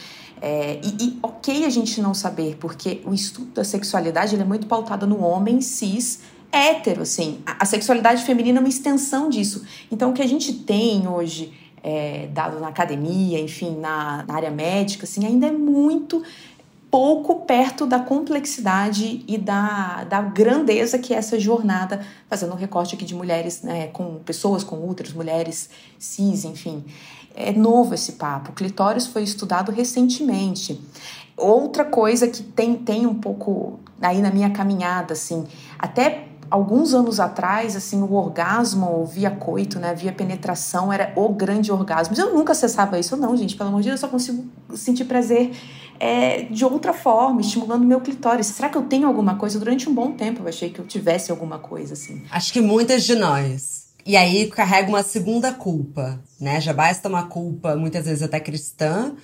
É, 0.42 0.80
e, 0.82 1.04
e, 1.04 1.18
ok 1.22 1.64
a 1.64 1.70
gente 1.70 2.00
não 2.00 2.12
saber, 2.12 2.56
porque 2.56 3.00
o 3.04 3.14
estudo 3.14 3.52
da 3.52 3.62
sexualidade 3.62 4.34
é 4.34 4.44
muito 4.44 4.66
pautado 4.66 5.06
no 5.06 5.22
homem 5.22 5.60
cis 5.60 6.18
hétero, 6.50 7.02
assim. 7.02 7.38
A, 7.46 7.62
a, 7.62 7.64
sexualidade 7.64 8.24
feminina 8.24 8.58
é 8.58 8.60
uma 8.60 8.68
extensão 8.68 9.28
disso. 9.28 9.64
Então, 9.88 10.10
o 10.10 10.12
que 10.12 10.22
a 10.22 10.26
gente 10.26 10.52
tem 10.52 11.06
hoje, 11.06 11.52
é, 11.80 12.28
dado 12.32 12.58
na 12.58 12.68
academia, 12.68 13.38
enfim, 13.38 13.76
na, 13.76 14.24
na 14.26 14.34
área 14.34 14.50
médica, 14.50 15.04
assim, 15.04 15.24
ainda 15.24 15.46
é 15.46 15.52
muito 15.52 16.24
pouco 16.94 17.40
perto 17.40 17.86
da 17.86 17.98
complexidade 17.98 19.24
e 19.26 19.36
da, 19.36 20.04
da 20.04 20.22
grandeza 20.22 20.96
que 20.96 21.12
é 21.12 21.16
essa 21.16 21.40
jornada, 21.40 22.06
fazendo 22.30 22.52
um 22.52 22.56
recorte 22.56 22.94
aqui 22.94 23.04
de 23.04 23.16
mulheres, 23.16 23.62
né, 23.62 23.88
com 23.88 24.20
pessoas 24.20 24.62
com 24.62 24.76
úteros, 24.88 25.12
mulheres 25.12 25.70
cis, 25.98 26.44
enfim. 26.44 26.84
É 27.34 27.50
novo 27.50 27.94
esse 27.94 28.12
papo. 28.12 28.52
O 28.52 28.54
clitóris 28.54 29.08
foi 29.08 29.24
estudado 29.24 29.72
recentemente. 29.72 30.80
Outra 31.36 31.84
coisa 31.84 32.28
que 32.28 32.44
tem, 32.44 32.76
tem 32.76 33.06
um 33.06 33.14
pouco 33.16 33.80
aí 34.00 34.22
na 34.22 34.30
minha 34.30 34.50
caminhada, 34.50 35.14
assim, 35.14 35.44
até 35.76 36.28
alguns 36.48 36.94
anos 36.94 37.18
atrás, 37.18 37.74
assim, 37.74 38.00
o 38.02 38.12
orgasmo 38.12 39.04
via 39.04 39.32
coito, 39.32 39.80
né, 39.80 39.92
via 39.96 40.12
penetração, 40.12 40.92
era 40.92 41.12
o 41.16 41.30
grande 41.30 41.72
orgasmo. 41.72 42.14
Eu 42.16 42.32
nunca 42.32 42.52
acessava 42.52 43.00
isso, 43.00 43.16
não, 43.16 43.36
gente, 43.36 43.56
pelo 43.56 43.70
amor 43.70 43.82
de 43.82 43.88
Deus, 43.88 44.00
eu 44.00 44.06
só 44.06 44.12
consigo 44.12 44.44
sentir 44.76 45.06
prazer 45.06 45.50
é, 45.98 46.42
de 46.42 46.64
outra 46.64 46.92
forma, 46.92 47.40
estimulando 47.40 47.84
meu 47.84 48.00
clitóris. 48.00 48.46
Será 48.48 48.68
que 48.68 48.76
eu 48.76 48.82
tenho 48.82 49.06
alguma 49.06 49.36
coisa? 49.36 49.58
Durante 49.58 49.88
um 49.88 49.94
bom 49.94 50.12
tempo 50.12 50.42
eu 50.42 50.48
achei 50.48 50.70
que 50.70 50.78
eu 50.78 50.86
tivesse 50.86 51.30
alguma 51.30 51.58
coisa, 51.58 51.94
assim. 51.94 52.22
Acho 52.30 52.52
que 52.52 52.60
muitas 52.60 53.04
de 53.04 53.14
nós. 53.14 53.84
E 54.06 54.16
aí 54.16 54.46
carrega 54.48 54.88
uma 54.88 55.02
segunda 55.02 55.52
culpa, 55.52 56.20
né? 56.38 56.60
Já 56.60 56.72
basta 56.74 57.08
uma 57.08 57.26
culpa, 57.26 57.74
muitas 57.74 58.04
vezes 58.04 58.22
até 58.22 58.38
cristã, 58.38 59.14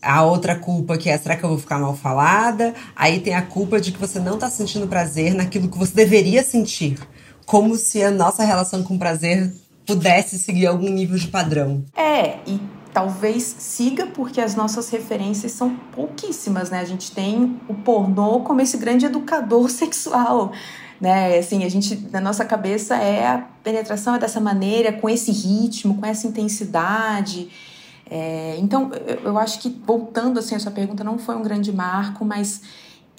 a 0.00 0.22
outra 0.22 0.56
culpa 0.56 0.96
que 0.96 1.10
é 1.10 1.18
será 1.18 1.36
que 1.36 1.44
eu 1.44 1.48
vou 1.48 1.58
ficar 1.58 1.78
mal 1.78 1.96
falada? 1.96 2.72
Aí 2.94 3.20
tem 3.20 3.34
a 3.34 3.42
culpa 3.42 3.80
de 3.80 3.90
que 3.90 3.98
você 3.98 4.20
não 4.20 4.38
tá 4.38 4.48
sentindo 4.48 4.86
prazer 4.86 5.34
naquilo 5.34 5.68
que 5.68 5.78
você 5.78 5.92
deveria 5.92 6.42
sentir. 6.42 6.98
Como 7.44 7.76
se 7.76 8.02
a 8.02 8.10
nossa 8.10 8.44
relação 8.44 8.82
com 8.82 8.96
prazer 8.96 9.52
pudesse 9.86 10.38
seguir 10.38 10.66
algum 10.66 10.88
nível 10.88 11.16
de 11.16 11.28
padrão. 11.28 11.82
É, 11.96 12.38
e 12.46 12.60
talvez 12.98 13.54
siga 13.60 14.08
porque 14.08 14.40
as 14.40 14.56
nossas 14.56 14.90
referências 14.90 15.52
são 15.52 15.76
pouquíssimas, 15.92 16.68
né? 16.68 16.80
A 16.80 16.84
gente 16.84 17.12
tem 17.12 17.60
o 17.68 17.74
pornô 17.74 18.40
como 18.40 18.60
esse 18.60 18.76
grande 18.76 19.06
educador 19.06 19.70
sexual, 19.70 20.50
né? 21.00 21.38
Assim, 21.38 21.62
a 21.62 21.68
gente 21.68 21.94
na 22.10 22.20
nossa 22.20 22.44
cabeça 22.44 22.96
é 22.96 23.24
a 23.24 23.38
penetração 23.62 24.16
é 24.16 24.18
dessa 24.18 24.40
maneira, 24.40 24.92
com 24.92 25.08
esse 25.08 25.30
ritmo, 25.30 25.96
com 25.98 26.04
essa 26.04 26.26
intensidade. 26.26 27.48
É, 28.10 28.56
então, 28.58 28.90
eu, 29.06 29.30
eu 29.30 29.38
acho 29.38 29.60
que 29.60 29.68
voltando 29.68 30.40
assim 30.40 30.56
a 30.56 30.58
sua 30.58 30.72
pergunta, 30.72 31.04
não 31.04 31.20
foi 31.20 31.36
um 31.36 31.42
grande 31.42 31.72
marco, 31.72 32.24
mas 32.24 32.62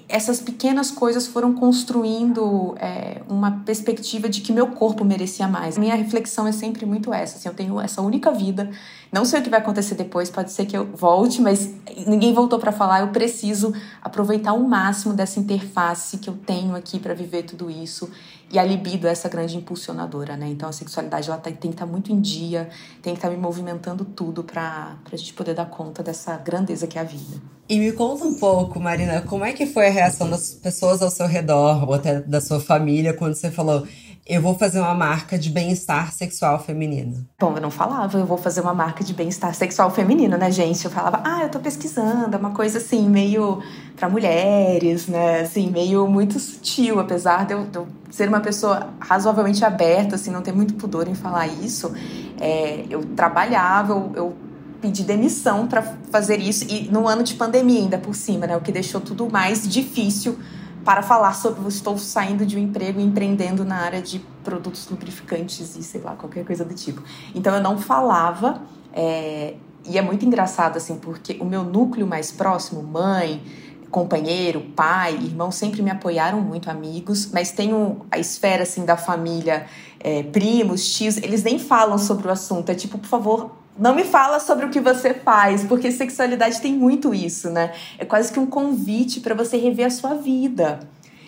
essas 0.10 0.42
pequenas 0.42 0.90
coisas 0.90 1.28
foram 1.28 1.54
construindo 1.54 2.76
é, 2.80 3.22
uma 3.30 3.62
perspectiva 3.64 4.28
de 4.28 4.42
que 4.42 4.52
meu 4.52 4.68
corpo 4.68 5.06
merecia 5.06 5.48
mais. 5.48 5.78
Minha 5.78 5.94
reflexão 5.94 6.48
é 6.48 6.52
sempre 6.52 6.84
muito 6.84 7.14
essa. 7.14 7.38
Assim, 7.38 7.48
eu 7.48 7.54
tenho 7.54 7.80
essa 7.80 8.02
única 8.02 8.32
vida. 8.32 8.72
Não 9.12 9.24
sei 9.24 9.40
o 9.40 9.44
que 9.44 9.52
vai 9.52 9.60
acontecer 9.60 9.94
depois. 9.94 10.28
Pode 10.28 10.52
ser 10.52 10.66
que 10.66 10.76
eu 10.76 10.88
volte, 10.96 11.40
mas 11.40 11.72
ninguém 12.08 12.34
voltou 12.34 12.58
para 12.58 12.72
falar. 12.72 13.02
Eu 13.02 13.10
preciso 13.10 13.72
aproveitar 14.02 14.54
o 14.54 14.68
máximo 14.68 15.14
dessa 15.14 15.40
interface 15.40 16.18
que 16.18 16.28
eu 16.28 16.36
tenho 16.44 16.76
aqui 16.76 17.00
para 17.00 17.14
viver 17.14 17.44
tudo 17.44 17.70
isso 17.70 18.10
E 18.52 18.58
a 18.58 18.64
libido 18.64 19.08
é 19.08 19.12
essa 19.12 19.30
grande 19.30 19.56
impulsionadora, 19.58 20.36
né? 20.36 20.48
Então 20.48 20.68
a 20.68 20.72
sexualidade 20.72 21.30
ela 21.30 21.38
tá, 21.38 21.52
tem 21.52 21.70
que 21.70 21.76
estar 21.76 21.86
tá 21.86 21.92
muito 21.92 22.12
em 22.12 22.20
dia, 22.20 22.70
tem 23.02 23.14
que 23.14 23.20
estar 23.20 23.30
tá 23.30 23.34
me 23.34 23.40
movimentando 23.40 24.04
tudo 24.04 24.44
para 24.44 24.98
a 25.12 25.16
gente 25.16 25.34
poder 25.34 25.54
dar 25.54 25.66
conta 25.66 26.02
dessa 26.02 26.36
grandeza 26.38 26.88
que 26.88 26.98
é 26.98 27.02
a 27.02 27.04
vida. 27.04 27.40
E 27.70 27.78
me 27.78 27.92
conta 27.92 28.26
um 28.26 28.34
pouco, 28.34 28.80
Marina, 28.80 29.22
como 29.22 29.46
é 29.46 29.54
que 29.54 29.68
foi 29.68 29.88
a 29.88 29.92
reação 29.92 30.28
das 30.28 30.56
pessoas 30.56 31.04
ao 31.04 31.12
seu 31.12 31.28
redor, 31.28 31.88
ou 31.88 31.94
até 31.94 32.20
da 32.20 32.42
sua 32.42 32.60
família, 32.60 33.14
quando 33.14 33.36
você 33.36 33.52
falou 33.52 33.86
eu 34.30 34.44
vou 34.44 34.54
fazer 34.54 34.80
uma 34.80 34.94
marca 34.94 35.40
de 35.40 35.50
bem-estar 35.50 36.14
sexual 36.14 36.60
feminino? 36.60 37.26
Bom, 37.40 37.56
eu 37.56 37.62
não 37.62 37.72
falava, 37.72 38.20
eu 38.20 38.28
vou 38.28 38.38
fazer 38.38 38.62
uma 38.62 38.76
marca 38.76 39.04
de 39.04 39.12
bem-estar 39.12 39.56
sexual 39.56 39.90
feminino, 39.90 40.38
né, 40.38 40.52
gente? 40.52 40.86
Eu 40.86 40.92
falava, 40.92 41.24
ah, 41.26 41.42
eu 41.42 41.50
tô 41.50 41.60
pesquisando, 41.60 42.36
é 42.36 42.38
uma 42.38 42.52
coisa 42.52 42.78
assim, 42.78 43.10
meio 43.10 43.60
para 43.96 44.08
mulheres, 44.08 45.08
né? 45.08 45.42
Assim, 45.42 45.72
meio 45.72 46.08
muito 46.08 46.40
sutil, 46.40 47.00
apesar 47.00 47.48
de 47.48 47.56
eu, 47.56 47.66
de 47.66 47.76
eu, 47.76 47.88
ser 48.12 48.30
uma 48.30 48.40
pessoa 48.40 48.90
razoavelmente 49.00 49.66
aberta, 49.66 50.14
assim, 50.14 50.30
não 50.30 50.44
ter 50.44 50.54
muito 50.54 50.76
pudor 50.76 51.08
em 51.08 51.16
falar 51.16 51.48
isso. 51.48 51.92
É, 52.40 52.86
eu 52.88 53.04
trabalhava, 53.16 53.94
eu, 53.94 54.12
eu 54.16 54.38
pedi 54.80 55.04
demissão 55.04 55.66
para 55.66 55.82
fazer 56.12 56.40
isso, 56.40 56.66
e 56.70 56.88
no 56.92 57.08
ano 57.08 57.24
de 57.24 57.34
pandemia 57.34 57.82
ainda 57.82 57.98
por 57.98 58.14
cima, 58.14 58.46
né? 58.46 58.56
O 58.56 58.62
que 58.62 58.72
deixou 58.72 59.02
tudo 59.02 59.28
mais 59.28 59.68
difícil 59.68 60.38
para 60.84 61.02
falar 61.02 61.34
sobre 61.34 61.68
estou 61.68 61.98
saindo 61.98 62.46
de 62.46 62.58
um 62.58 62.60
emprego 62.60 63.00
e 63.00 63.04
empreendendo 63.04 63.64
na 63.66 63.78
área 63.78 64.02
de 64.02 64.20
produtos 64.44 64.88
lubrificantes 64.90 65.76
e 65.76 65.84
sei 65.84 66.02
lá, 66.02 66.16
qualquer 66.16 66.46
coisa 66.46 66.64
do 66.64 66.74
tipo. 66.74 67.04
Então 67.36 67.54
eu 67.56 67.62
não 67.62 67.78
falava, 67.78 68.62
é, 68.94 69.56
e 69.86 69.98
é 69.98 70.02
muito 70.02 70.26
engraçado 70.26 70.78
assim, 70.78 70.98
porque 70.98 71.38
o 71.40 71.46
meu 71.46 71.64
núcleo 71.64 72.08
mais 72.08 72.32
próximo, 72.32 72.82
mãe, 72.82 73.42
companheiro, 73.90 74.62
pai, 74.76 75.16
irmão, 75.16 75.52
sempre 75.52 75.82
me 75.82 75.90
apoiaram 75.90 76.40
muito, 76.42 76.70
amigos, 76.70 77.32
mas 77.32 77.52
tenho 77.52 78.06
a 78.12 78.20
esfera 78.20 78.64
assim 78.64 78.86
da 78.86 78.96
família, 78.96 79.66
é, 80.00 80.24
primos, 80.24 80.94
tios, 80.94 81.18
eles 81.18 81.44
nem 81.44 81.60
falam 81.60 81.98
sobre 81.98 82.28
o 82.28 82.32
assunto. 82.32 82.70
É 82.70 82.76
tipo, 82.76 82.98
por 82.98 83.08
favor, 83.08 83.52
não 83.80 83.96
me 83.96 84.04
fala 84.04 84.40
sobre 84.40 84.66
o 84.66 84.70
que 84.70 84.82
você 84.82 85.14
faz, 85.14 85.64
porque 85.64 85.90
sexualidade 85.90 86.60
tem 86.60 86.74
muito 86.74 87.14
isso, 87.14 87.50
né? 87.50 87.74
É 87.98 88.04
quase 88.04 88.32
que 88.32 88.38
um 88.38 88.46
convite 88.46 89.22
para 89.22 89.34
você 89.34 89.56
rever 89.56 89.86
a 89.86 89.90
sua 89.90 90.16
vida. 90.16 90.82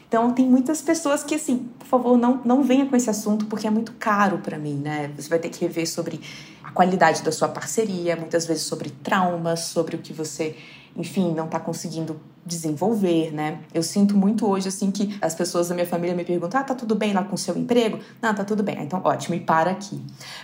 Então, 0.05 0.33
tem 0.33 0.45
muitas 0.45 0.81
pessoas 0.81 1.23
que, 1.23 1.35
assim, 1.35 1.69
por 1.79 1.87
favor, 1.87 2.17
não, 2.17 2.41
não 2.43 2.61
venha 2.61 2.85
com 2.85 2.93
esse 2.97 3.09
assunto, 3.09 3.45
porque 3.45 3.65
é 3.65 3.69
muito 3.69 3.93
caro 3.93 4.39
para 4.39 4.57
mim, 4.57 4.73
né? 4.73 5.09
Você 5.15 5.29
vai 5.29 5.39
ter 5.39 5.47
que 5.47 5.61
rever 5.61 5.89
sobre 5.89 6.19
a 6.61 6.71
qualidade 6.71 7.23
da 7.23 7.31
sua 7.31 7.47
parceria, 7.47 8.17
muitas 8.17 8.45
vezes 8.45 8.63
sobre 8.63 8.89
traumas, 8.89 9.61
sobre 9.61 9.95
o 9.95 9.99
que 9.99 10.11
você, 10.11 10.57
enfim, 10.95 11.33
não 11.33 11.45
está 11.45 11.59
conseguindo 11.59 12.19
desenvolver, 12.45 13.31
né? 13.31 13.59
Eu 13.73 13.83
sinto 13.83 14.17
muito 14.17 14.47
hoje, 14.47 14.67
assim, 14.67 14.89
que 14.89 15.15
as 15.21 15.35
pessoas 15.35 15.69
da 15.69 15.75
minha 15.75 15.85
família 15.85 16.15
me 16.15 16.23
perguntam: 16.23 16.59
ah, 16.59 16.63
tá 16.63 16.73
tudo 16.73 16.95
bem 16.95 17.13
lá 17.13 17.23
com 17.23 17.35
o 17.35 17.37
seu 17.37 17.55
emprego? 17.55 17.99
Não, 18.21 18.33
tá 18.33 18.43
tudo 18.43 18.63
bem. 18.63 18.77
Ah, 18.79 18.83
então, 18.83 19.01
ótimo, 19.03 19.35
e 19.35 19.39
para 19.39 19.71
aqui. 19.71 20.01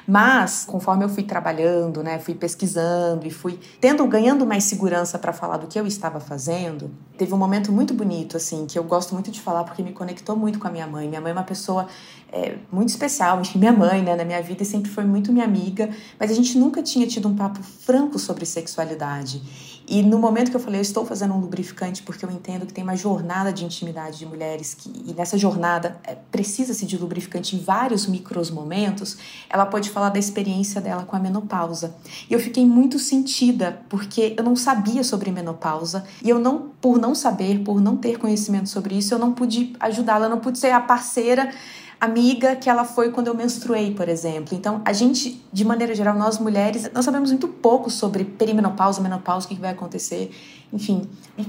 Mas, 0.08 0.64
conforme 0.66 1.04
eu 1.04 1.10
fui 1.10 1.24
trabalhando, 1.24 2.04
né, 2.04 2.20
fui 2.20 2.36
pesquisando 2.36 3.26
e 3.26 3.32
fui 3.32 3.60
tendo, 3.82 4.06
ganhando 4.08 4.46
mais 4.46 4.64
segurança 4.66 5.18
para 5.18 5.34
falar 5.34 5.58
do 5.58 5.68
que 5.68 5.80
eu 5.80 5.88
estava 5.88 6.20
fazendo, 6.20 6.92
teve 7.18 7.34
um 7.34 7.38
momento 7.38 7.72
muito 7.72 7.94
bonito, 7.94 8.38
assim, 8.38 8.66
que 8.68 8.78
eu 8.78 8.84
gosto 8.84 9.14
muito 9.14 9.32
de 9.32 9.42
falar 9.42 9.64
porque 9.64 9.82
me 9.82 9.92
conectou 9.92 10.36
muito 10.36 10.60
com 10.60 10.68
a 10.68 10.72
minha 10.72 10.86
mãe. 10.86 11.08
Minha 11.08 11.22
mãe 11.22 11.32
é 11.32 11.34
uma 11.34 11.44
pessoa 11.44 11.88
é, 12.32 12.58
muito 12.72 12.90
especial, 12.90 13.42
minha 13.56 13.74
mãe, 13.74 14.04
né, 14.04 14.16
na 14.16 14.24
minha 14.24 14.42
vida, 14.42 14.64
sempre 14.64 14.92
foi 14.92 15.04
muito 15.04 15.32
minha 15.32 15.46
amiga, 15.46 15.90
mas 16.20 16.30
a 16.30 16.34
gente 16.34 16.58
nunca 16.58 16.84
tinha 16.84 17.08
tido 17.08 17.28
um 17.28 17.36
papo 17.36 17.64
franco 17.64 18.20
sobre 18.20 18.46
sexualidade. 18.46 19.42
E 19.88 20.02
no 20.02 20.20
momento 20.20 20.52
que 20.52 20.58
eu 20.58 20.60
falei, 20.60 20.80
eu 20.80 20.84
estou 20.84 21.06
fazendo 21.06 21.34
um 21.34 21.40
lubrificante 21.40 22.04
porque 22.04 22.26
eu 22.26 22.30
entendo 22.30 22.66
que 22.66 22.74
tem 22.74 22.84
uma 22.84 22.98
jornada 22.98 23.54
de 23.54 23.64
intimidade 23.64 24.20
de 24.20 24.26
mulheres 24.26 24.74
que, 24.74 24.92
e 25.06 25.14
nessa 25.14 25.38
jornada 25.38 25.98
é, 26.04 26.14
precisa-se 26.30 26.86
de 26.86 26.98
lubrificante 26.98 27.56
em 27.56 27.60
vários 27.60 28.06
micros 28.06 28.52
momentos, 28.52 29.18
ela 29.50 29.66
pode 29.66 29.90
falar 29.90 30.10
da 30.10 30.20
experiência 30.20 30.82
dela 30.82 31.04
com 31.04 31.16
a 31.16 31.20
menopausa. 31.20 31.96
E 32.30 32.34
eu 32.34 32.40
fiquei 32.40 32.66
muito 32.66 33.00
sentida 33.00 33.82
porque 33.88 34.36
eu 34.38 34.44
não 34.44 34.58
sabia 34.58 35.06
sobre 35.06 35.32
menopausa 35.32 36.04
e 36.22 36.30
eu 36.30 36.38
não, 36.38 36.70
por 36.82 37.00
não 37.00 37.16
saber, 37.16 37.64
por 37.64 37.80
não 37.80 37.96
ter 37.96 38.20
conhecimento 38.20 38.68
sobre 38.68 38.98
isso, 38.98 39.14
eu 39.14 39.20
não 39.20 39.32
pude 39.32 39.74
ajudá-la, 39.80 40.28
não 40.28 40.40
pude 40.40 40.60
ser 40.60 40.72
a 40.72 40.82
parceira 40.82 41.50
amiga 42.00 42.56
que 42.56 42.70
ela 42.70 42.86
foi 42.86 43.12
quando 43.12 43.28
eu 43.28 43.36
menstruei, 43.36 43.94
por 43.94 44.08
exemplo. 44.08 44.56
Então, 44.56 44.82
a 44.86 44.94
gente, 44.94 45.42
de 45.52 45.66
maneira 45.66 45.96
geral, 45.96 46.16
nós 46.16 46.38
mulheres, 46.40 46.90
nós 46.94 47.06
sabemos 47.06 47.32
muito 47.32 47.48
pouco 47.48 47.90
sobre 47.90 48.24
perimenopausa, 48.24 49.02
menopausa, 49.02 49.46
o 49.46 49.50
que 49.50 49.56
vai 49.56 49.72
acontecer, 49.72 50.32
enfim. 50.72 51.02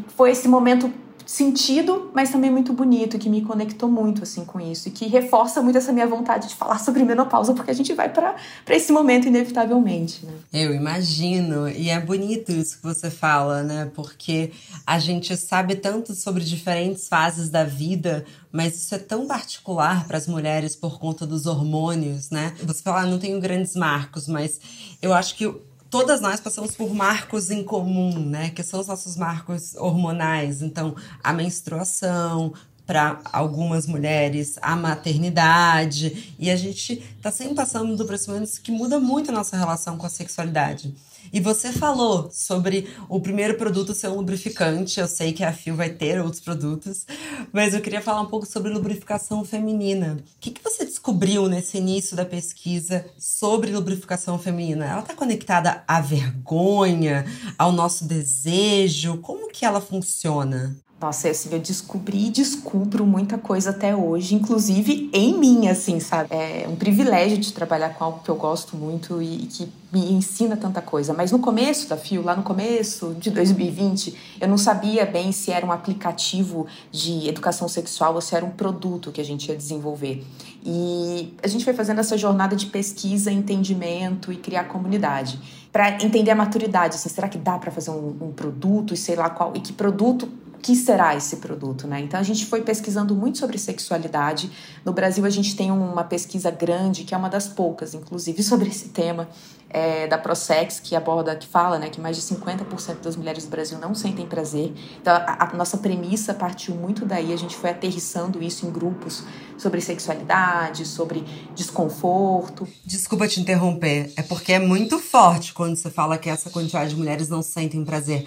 Foi 0.09 0.31
esse 0.31 0.49
momento 0.49 0.93
sentido, 1.28 2.11
mas 2.14 2.30
também 2.30 2.50
muito 2.50 2.73
bonito, 2.73 3.18
que 3.18 3.28
me 3.28 3.42
conectou 3.42 3.90
muito 3.90 4.23
assim 4.23 4.47
com 4.47 4.58
isso 4.58 4.88
e 4.88 4.90
que 4.90 5.06
reforça 5.06 5.61
muito 5.61 5.76
essa 5.76 5.92
minha 5.92 6.06
vontade 6.06 6.49
de 6.49 6.54
falar 6.54 6.78
sobre 6.80 7.04
menopausa, 7.04 7.52
porque 7.52 7.70
a 7.70 7.75
gente 7.75 7.92
vai 7.92 8.08
para 8.08 8.35
esse 8.70 8.90
momento 8.90 9.28
inevitavelmente, 9.28 10.25
né? 10.25 10.32
Eu 10.50 10.75
imagino, 10.75 11.68
e 11.68 11.90
é 11.90 12.00
bonito 12.00 12.50
isso 12.50 12.78
que 12.78 12.82
você 12.82 13.11
fala, 13.11 13.62
né? 13.62 13.90
Porque 13.94 14.52
a 14.87 14.99
gente 14.99 15.37
sabe 15.37 15.76
tanto 15.76 16.14
sobre 16.14 16.42
diferentes 16.42 17.06
fases 17.06 17.50
da 17.50 17.62
vida, 17.62 18.25
mas 18.50 18.76
isso 18.76 18.94
é 18.94 18.99
tão 18.99 19.26
particular 19.26 20.06
para 20.06 20.16
as 20.16 20.26
mulheres 20.26 20.75
por 20.75 20.99
conta 20.99 21.26
dos 21.26 21.44
hormônios, 21.44 22.30
né? 22.30 22.54
Você 22.62 22.82
fala, 22.82 23.02
ah, 23.02 23.06
não 23.06 23.18
tenho 23.18 23.38
grandes 23.38 23.76
marcos, 23.76 24.26
mas 24.26 24.58
eu 25.02 25.12
acho 25.12 25.37
que 25.37 25.54
todas 25.90 26.21
nós 26.21 26.40
passamos 26.40 26.75
por 26.76 26.95
marcos 26.95 27.50
em 27.50 27.64
comum, 27.64 28.18
né? 28.18 28.50
Que 28.50 28.62
são 28.62 28.80
os 28.80 28.87
nossos 28.87 29.16
marcos 29.16 29.75
hormonais. 29.76 30.62
Então, 30.62 30.95
a 31.23 31.33
menstruação, 31.33 32.52
para 32.88 33.21
algumas 33.35 33.87
mulheres 33.87 34.59
a 34.62 34.75
maternidade 34.75 36.35
e 36.38 36.50
a 36.50 36.57
gente 36.57 37.04
está 37.18 37.30
sempre 37.30 37.54
passando 37.54 38.02
por 38.02 38.26
momentos 38.26 38.59
que 38.59 38.73
muda 38.73 38.99
muito 38.99 39.28
a 39.30 39.35
nossa 39.35 39.59
relação 39.59 39.99
com 39.99 40.07
a 40.07 40.09
sexualidade. 40.09 40.95
E 41.32 41.40
você 41.40 41.73
falou 41.73 42.30
sobre 42.30 42.88
o 43.08 43.20
primeiro 43.20 43.54
produto 43.54 43.94
ser 43.94 44.08
um 44.08 44.16
lubrificante. 44.16 45.00
Eu 45.00 45.08
sei 45.08 45.32
que 45.32 45.44
a 45.44 45.52
Fio 45.52 45.75
vai 45.75 45.90
ter 45.90 46.20
outros 46.20 46.40
produtos, 46.40 47.06
mas 47.52 47.75
eu 47.75 47.80
queria 47.80 48.00
falar 48.00 48.20
um 48.20 48.26
pouco 48.26 48.47
sobre 48.47 48.73
lubrificação 48.73 49.44
feminina. 49.44 50.18
O 50.37 50.40
que, 50.40 50.50
que 50.50 50.62
você 50.62 50.85
descobriu 50.85 51.49
nesse 51.49 51.78
início 51.78 52.16
da 52.16 52.25
pesquisa 52.25 53.04
sobre 53.18 53.73
lubrificação 53.73 54.38
feminina? 54.38 54.87
Ela 54.87 55.00
está 55.00 55.14
conectada 55.14 55.82
à 55.87 56.00
vergonha, 56.00 57.25
ao 57.58 57.73
nosso 57.73 58.04
desejo? 58.04 59.18
Como 59.18 59.50
que 59.50 59.64
ela 59.64 59.80
funciona? 59.80 60.76
Nossa, 61.00 61.28
assim, 61.28 61.50
eu 61.52 61.61
descobri 61.61 62.26
e 62.26 62.31
descubro 62.31 63.07
muita 63.07 63.38
coisa 63.38 63.71
até 63.71 63.95
hoje, 63.95 64.35
inclusive 64.35 65.09
em 65.12 65.38
mim, 65.38 65.69
assim, 65.69 66.00
sabe? 66.00 66.28
É 66.33 66.67
um 66.69 66.75
privilégio 66.75 67.38
de 67.38 67.52
trabalhar 67.52 67.90
com 67.90 68.02
algo 68.02 68.21
que 68.25 68.28
eu 68.28 68.35
gosto 68.35 68.76
muito 68.76 69.23
e, 69.23 69.45
e 69.45 69.47
que 69.47 69.73
me 69.93 70.12
ensina 70.12 70.57
tanta 70.57 70.83
coisa. 70.83 71.14
Mas 71.14 71.31
no 71.31 71.38
começo 71.38 71.88
da 71.88 71.97
FIO, 71.97 72.21
lá 72.25 72.35
no 72.35 72.43
começo 72.43 73.14
de 73.14 73.31
2020, 73.31 74.38
eu 74.40 74.49
não 74.49 74.59
sabia 74.59 75.07
bem 75.07 75.31
se 75.31 75.52
era 75.52 75.64
um 75.64 75.71
aplicativo 75.71 76.67
de 76.90 77.28
educação 77.28 77.69
sexual 77.69 78.17
ou 78.17 78.21
se 78.21 78.35
era 78.35 78.45
um 78.45 78.50
produto 78.50 79.12
que 79.12 79.21
a 79.21 79.25
gente 79.25 79.49
ia 79.49 79.57
desenvolver. 79.57 80.26
E 80.64 81.33
a 81.40 81.47
gente 81.47 81.64
foi 81.64 81.75
fazendo 81.75 82.00
essa 82.00 82.19
jornada 82.19 82.57
de 82.57 82.67
pesquisa, 82.67 83.31
entendimento 83.31 84.33
e 84.33 84.37
criar 84.37 84.64
comunidade 84.64 85.38
para 85.73 86.02
entender 86.02 86.33
a 86.33 86.35
maturidade. 86.35 86.97
Assim, 86.97 87.09
será 87.09 87.28
que 87.28 87.38
dá 87.38 87.57
para 87.57 87.71
fazer 87.71 87.93
um, 87.93 88.17
um 88.21 88.33
produto 88.33 88.93
e 88.93 88.97
sei 88.97 89.14
lá 89.14 89.31
qual 89.31 89.52
e 89.55 89.61
que 89.61 89.73
produto 89.73 90.28
que 90.62 90.75
será 90.75 91.17
esse 91.17 91.37
produto, 91.37 91.87
né? 91.87 92.00
Então 92.00 92.19
a 92.19 92.23
gente 92.23 92.47
foi 92.47 92.62
pesquisando 92.62 93.15
muito 93.15 93.38
sobre 93.38 93.59
sexualidade. 93.59 94.50
No 94.85 94.93
Brasil 94.93 95.25
a 95.25 95.31
gente 95.31 95.57
tem 95.57 95.71
uma 95.71 96.05
pesquisa 96.05 96.50
grande, 96.50 97.05
que 97.05 97.15
é 97.15 97.17
uma 97.17 97.29
das 97.29 97.49
poucas, 97.49 97.95
inclusive, 97.95 98.43
sobre 98.45 98.69
esse 98.69 98.88
tema, 98.88 99.29
é, 99.71 100.07
da 100.07 100.17
Prosex, 100.17 100.81
que 100.81 100.97
aborda, 100.97 101.37
que 101.37 101.47
fala, 101.47 101.79
né, 101.79 101.88
que 101.91 102.00
mais 102.00 102.17
de 102.17 102.23
50% 102.23 103.00
das 103.03 103.17
mulheres 103.17 103.45
do 103.45 103.50
Brasil 103.50 103.79
não 103.79 103.95
sentem 103.95 104.27
prazer. 104.27 104.73
Então 105.00 105.15
a, 105.15 105.45
a 105.45 105.57
nossa 105.57 105.77
premissa 105.77 106.33
partiu 106.33 106.75
muito 106.75 107.05
daí, 107.05 107.33
a 107.33 107.37
gente 107.37 107.55
foi 107.55 107.71
aterrissando 107.71 108.43
isso 108.43 108.67
em 108.67 108.71
grupos 108.71 109.25
sobre 109.59 109.81
sexualidade, 109.81 110.87
sobre 110.87 111.25
desconforto. 111.55 112.67
Desculpa 112.85 113.29
te 113.29 113.41
interromper, 113.41 114.12
é 114.17 114.23
porque 114.23 114.53
é 114.53 114.59
muito 114.59 114.99
forte 114.99 115.53
quando 115.53 115.77
você 115.77 115.91
fala 115.91 116.17
que 116.17 116.31
essa 116.31 116.49
quantidade 116.49 116.91
de 116.91 116.97
mulheres 116.97 117.29
não 117.29 117.43
sentem 117.43 117.85
prazer. 117.85 118.27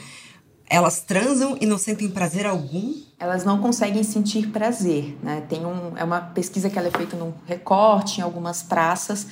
Elas 0.74 1.02
transam 1.02 1.58
e 1.60 1.66
não 1.66 1.78
sentem 1.78 2.10
prazer 2.10 2.48
algum? 2.48 2.94
Elas 3.20 3.44
não 3.44 3.60
conseguem 3.60 4.04
sentir 4.04 4.48
prazer, 4.48 5.18
né? 5.22 5.44
Tem 5.50 5.66
um, 5.66 5.98
é 5.98 6.04
uma 6.06 6.22
pesquisa 6.22 6.70
que 6.70 6.80
ela 6.80 6.88
é 6.88 6.92
feita 6.92 7.18
num 7.18 7.34
recorte 7.46 8.22
em 8.22 8.24
algumas 8.24 8.64
praças, 8.64 9.28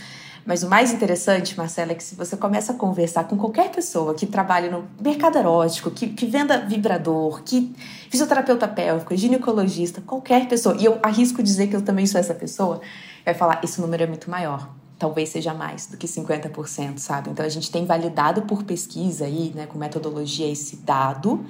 mas 0.46 0.64
o 0.64 0.70
mais 0.70 0.92
interessante, 0.92 1.58
Marcela, 1.58 1.94
é 1.94 1.96
que 1.96 2.04
se 2.04 2.14
você 2.14 2.36
começa 2.36 2.74
a 2.74 2.76
conversar 2.76 3.24
com 3.24 3.38
qualquer 3.38 3.72
pessoa 3.72 4.14
que 4.14 4.26
trabalha 4.26 4.70
no 4.70 4.86
mercado 5.00 5.38
erótico, 5.38 5.90
que, 5.90 6.08
que 6.10 6.26
venda 6.26 6.58
vibrador, 6.58 7.42
que 7.44 7.74
fisioterapeuta 8.10 8.68
pélvico, 8.68 9.16
ginecologista, 9.16 10.02
qualquer 10.02 10.46
pessoa, 10.46 10.76
e 10.78 10.84
eu 10.84 11.00
arrisco 11.02 11.42
dizer 11.42 11.68
que 11.68 11.76
eu 11.76 11.82
também 11.82 12.06
sou 12.06 12.20
essa 12.20 12.34
pessoa, 12.34 12.82
vai 13.24 13.34
falar: 13.34 13.62
esse 13.64 13.80
número 13.80 14.04
é 14.04 14.08
muito 14.08 14.30
maior 14.30 14.70
talvez 15.00 15.30
seja 15.30 15.54
mais 15.54 15.88
do 15.88 15.98
que 15.98 16.06
50%, 16.06 16.98
sabe? 16.98 17.30
Então 17.30 17.46
a 17.46 17.50
gente 17.50 17.72
tem 17.72 17.86
validado 17.86 18.42
por 18.44 18.64
pesquisa 18.64 19.26
aí, 19.26 19.54
né, 19.56 19.66
com 19.66 19.80
metodologia 19.80 20.52
esse 20.52 20.76
dado, 20.76 21.44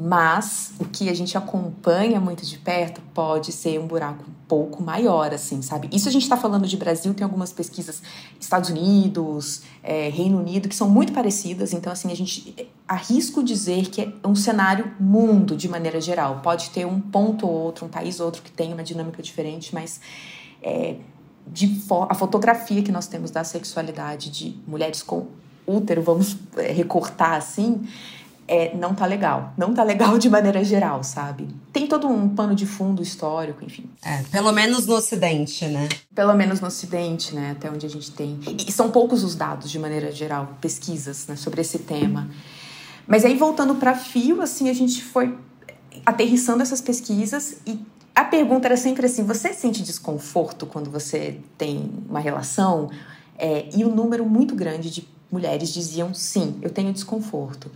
Mas 0.00 0.74
o 0.78 0.84
que 0.84 1.08
a 1.08 1.14
gente 1.14 1.36
acompanha 1.36 2.20
muito 2.20 2.46
de 2.46 2.56
perto 2.56 3.00
pode 3.12 3.50
ser 3.50 3.80
um 3.80 3.86
buraco 3.88 4.22
um 4.28 4.32
pouco 4.46 4.80
maior, 4.80 5.34
assim, 5.34 5.60
sabe? 5.60 5.88
Isso 5.90 6.08
a 6.08 6.12
gente 6.12 6.22
está 6.22 6.36
falando 6.36 6.68
de 6.68 6.76
Brasil, 6.76 7.12
tem 7.12 7.24
algumas 7.24 7.52
pesquisas 7.52 8.00
Estados 8.38 8.70
Unidos, 8.70 9.62
é, 9.82 10.08
Reino 10.08 10.38
Unido, 10.38 10.68
que 10.68 10.76
são 10.76 10.88
muito 10.88 11.12
parecidas. 11.12 11.72
Então, 11.72 11.92
assim, 11.92 12.12
a 12.12 12.14
gente 12.14 12.70
arrisco 12.86 13.42
dizer 13.42 13.88
que 13.90 14.02
é 14.02 14.12
um 14.24 14.36
cenário 14.36 14.88
mundo 15.00 15.56
de 15.56 15.68
maneira 15.68 16.00
geral. 16.00 16.42
Pode 16.44 16.70
ter 16.70 16.86
um 16.86 17.00
ponto 17.00 17.44
ou 17.44 17.52
outro, 17.52 17.84
um 17.84 17.88
país 17.88 18.20
ou 18.20 18.26
outro 18.26 18.40
que 18.40 18.52
tem 18.52 18.72
uma 18.72 18.84
dinâmica 18.84 19.20
diferente, 19.20 19.74
mas 19.74 20.00
é, 20.62 20.94
de 21.52 21.80
a 22.08 22.14
fotografia 22.14 22.82
que 22.82 22.92
nós 22.92 23.06
temos 23.06 23.30
da 23.30 23.44
sexualidade 23.44 24.30
de 24.30 24.56
mulheres 24.66 25.02
com 25.02 25.26
útero, 25.66 26.02
vamos 26.02 26.36
é, 26.56 26.72
recortar 26.72 27.34
assim, 27.34 27.86
é, 28.48 28.74
não 28.74 28.94
tá 28.94 29.04
legal. 29.04 29.52
Não 29.58 29.74
tá 29.74 29.84
legal 29.84 30.16
de 30.18 30.30
maneira 30.30 30.64
geral, 30.64 31.04
sabe? 31.04 31.46
Tem 31.70 31.86
todo 31.86 32.08
um 32.08 32.30
pano 32.30 32.54
de 32.54 32.64
fundo 32.64 33.02
histórico, 33.02 33.62
enfim. 33.62 33.84
É, 34.02 34.22
pelo 34.32 34.50
menos 34.52 34.86
no 34.86 34.94
Ocidente, 34.94 35.66
né? 35.66 35.88
Pelo 36.14 36.34
menos 36.34 36.60
no 36.60 36.66
Ocidente, 36.66 37.34
né? 37.34 37.50
Até 37.52 37.70
onde 37.70 37.84
a 37.84 37.90
gente 37.90 38.10
tem. 38.10 38.40
E 38.66 38.72
são 38.72 38.90
poucos 38.90 39.22
os 39.22 39.34
dados, 39.34 39.70
de 39.70 39.78
maneira 39.78 40.10
geral, 40.10 40.56
pesquisas 40.60 41.26
né, 41.26 41.36
sobre 41.36 41.60
esse 41.60 41.80
tema. 41.80 42.30
Mas 43.06 43.24
aí, 43.24 43.36
voltando 43.36 43.74
para 43.74 43.94
fio, 43.94 44.40
assim, 44.40 44.70
a 44.70 44.74
gente 44.74 45.04
foi 45.04 45.36
aterrissando 46.06 46.62
essas 46.62 46.80
pesquisas 46.80 47.58
e 47.66 47.78
a 48.18 48.24
pergunta 48.24 48.66
era 48.66 48.76
sempre 48.76 49.06
assim: 49.06 49.22
você 49.22 49.52
sente 49.54 49.80
desconforto 49.80 50.66
quando 50.66 50.90
você 50.90 51.40
tem 51.56 51.88
uma 52.08 52.18
relação? 52.18 52.90
É, 53.38 53.68
e 53.72 53.84
um 53.84 53.94
número 53.94 54.26
muito 54.26 54.56
grande 54.56 54.90
de 54.90 55.08
mulheres 55.30 55.72
diziam 55.72 56.12
sim, 56.12 56.58
eu 56.60 56.68
tenho 56.70 56.92
desconforto. 56.92 57.70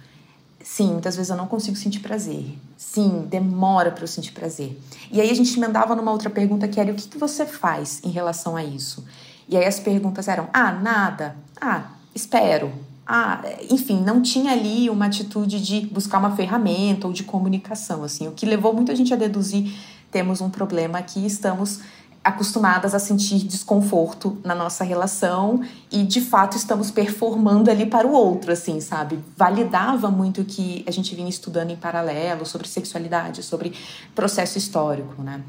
Sim, 0.61 0.93
muitas 0.93 1.15
vezes 1.15 1.31
eu 1.31 1.37
não 1.37 1.47
consigo 1.47 1.77
sentir 1.77 2.01
prazer. 2.01 2.59
Sim, 2.77 3.25
demora 3.29 3.93
para 3.93 4.03
eu 4.03 4.09
sentir 4.09 4.33
prazer. 4.33 4.77
E 5.13 5.21
aí 5.21 5.31
a 5.31 5.35
gente 5.35 5.57
emendava 5.57 5.95
numa 5.95 6.11
outra 6.11 6.29
pergunta 6.29 6.67
que 6.67 6.81
era: 6.81 6.91
o 6.91 6.95
que, 6.97 7.07
que 7.07 7.19
você 7.19 7.47
faz 7.47 8.01
em 8.03 8.11
relação 8.11 8.57
a 8.57 8.65
isso? 8.65 9.05
E 9.49 9.57
aí 9.57 9.65
as 9.65 9.79
perguntas 9.79 10.27
eram: 10.27 10.49
ah, 10.53 10.73
nada. 10.73 11.37
Ah, 11.61 11.93
espero. 12.13 12.73
Ah, 13.07 13.43
enfim, 13.71 14.01
não 14.01 14.21
tinha 14.23 14.53
ali 14.53 14.91
uma 14.91 15.07
atitude 15.07 15.61
de 15.61 15.83
buscar 15.87 16.19
uma 16.19 16.35
ferramenta 16.35 17.07
ou 17.07 17.13
de 17.13 17.25
comunicação, 17.25 18.05
assim, 18.05 18.29
o 18.29 18.33
que 18.33 18.47
levou 18.47 18.73
muita 18.73 18.95
gente 18.95 19.13
a 19.13 19.17
deduzir 19.17 19.75
temos 20.13 20.41
um 20.41 20.51
problema 20.51 20.99
aqui, 20.99 21.27
estamos 21.27 21.81
acostumadas 22.23 22.95
a 22.95 23.01
sentir 23.01 23.39
desconforto 23.39 24.39
na 24.45 24.55
nossa 24.55 24.85
relação 24.85 25.61
e 25.91 26.05
de 26.05 26.21
fato 26.21 26.57
estamos 26.57 26.91
performando 26.91 27.69
ali 27.69 27.85
para 27.85 28.07
o 28.07 28.13
outro, 28.13 28.53
assim, 28.53 28.81
sabe? 28.81 29.19
Validava 29.37 30.09
muito 30.09 30.43
o 30.43 30.45
que 30.45 30.85
a 30.87 30.91
gente 30.93 31.17
vinha 31.17 31.29
estudando 31.29 31.71
em 31.71 31.77
paralelo 31.77 32.47
sobre 32.47 32.69
sexualidade, 32.69 33.43
sobre 33.43 33.73
processo 34.15 34.57
histórico, 34.57 35.21
né? 35.21 35.43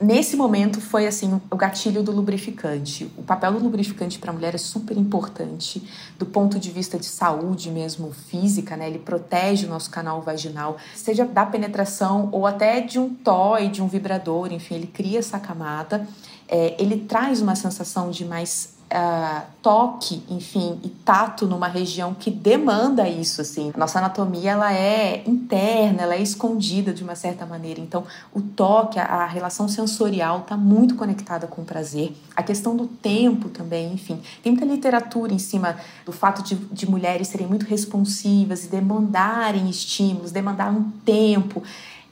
Nesse 0.00 0.36
momento 0.36 0.80
foi 0.80 1.06
assim 1.06 1.40
o 1.50 1.56
gatilho 1.56 2.02
do 2.02 2.10
lubrificante. 2.10 3.10
O 3.16 3.22
papel 3.22 3.52
do 3.52 3.58
lubrificante 3.58 4.18
para 4.18 4.30
a 4.30 4.34
mulher 4.34 4.54
é 4.54 4.58
super 4.58 4.96
importante 4.96 5.86
do 6.18 6.24
ponto 6.24 6.58
de 6.58 6.70
vista 6.70 6.98
de 6.98 7.04
saúde 7.04 7.70
mesmo 7.70 8.10
física, 8.12 8.76
né? 8.76 8.88
Ele 8.88 8.98
protege 8.98 9.66
o 9.66 9.68
nosso 9.68 9.90
canal 9.90 10.22
vaginal, 10.22 10.78
seja 10.94 11.24
da 11.24 11.44
penetração 11.44 12.28
ou 12.32 12.46
até 12.46 12.80
de 12.80 12.98
um 12.98 13.14
toy, 13.14 13.68
de 13.68 13.82
um 13.82 13.88
vibrador, 13.88 14.52
enfim, 14.52 14.76
ele 14.76 14.86
cria 14.86 15.18
essa 15.18 15.38
camada. 15.38 16.06
É, 16.48 16.74
ele 16.82 17.00
traz 17.00 17.40
uma 17.40 17.54
sensação 17.54 18.10
de 18.10 18.24
mais 18.24 18.79
uh, 18.92 19.42
toque, 19.62 20.22
enfim, 20.28 20.78
e 20.82 20.88
tato 20.88 21.46
numa 21.46 21.68
região 21.68 22.14
que 22.14 22.30
demanda 22.30 23.08
isso, 23.08 23.40
assim. 23.40 23.72
Nossa 23.76 23.98
anatomia, 23.98 24.52
ela 24.52 24.72
é 24.72 25.22
interna, 25.26 26.02
ela 26.02 26.14
é 26.14 26.22
escondida 26.22 26.92
de 26.92 27.02
uma 27.02 27.14
certa 27.14 27.46
maneira. 27.46 27.80
Então, 27.80 28.04
o 28.34 28.40
toque, 28.40 28.98
a, 28.98 29.04
a 29.04 29.26
relação 29.26 29.68
sensorial 29.68 30.40
está 30.40 30.56
muito 30.56 30.94
conectada 30.96 31.46
com 31.46 31.62
o 31.62 31.64
prazer. 31.64 32.12
A 32.34 32.42
questão 32.42 32.76
do 32.76 32.86
tempo 32.86 33.48
também, 33.48 33.92
enfim. 33.92 34.20
Tem 34.42 34.52
muita 34.52 34.66
literatura 34.66 35.32
em 35.32 35.38
cima 35.38 35.76
do 36.04 36.12
fato 36.12 36.42
de, 36.42 36.56
de 36.56 36.88
mulheres 36.88 37.28
serem 37.28 37.46
muito 37.46 37.66
responsivas 37.66 38.64
e 38.64 38.68
demandarem 38.68 39.68
estímulos, 39.70 40.32
demandar 40.32 40.70
um 40.72 40.90
tempo. 41.04 41.62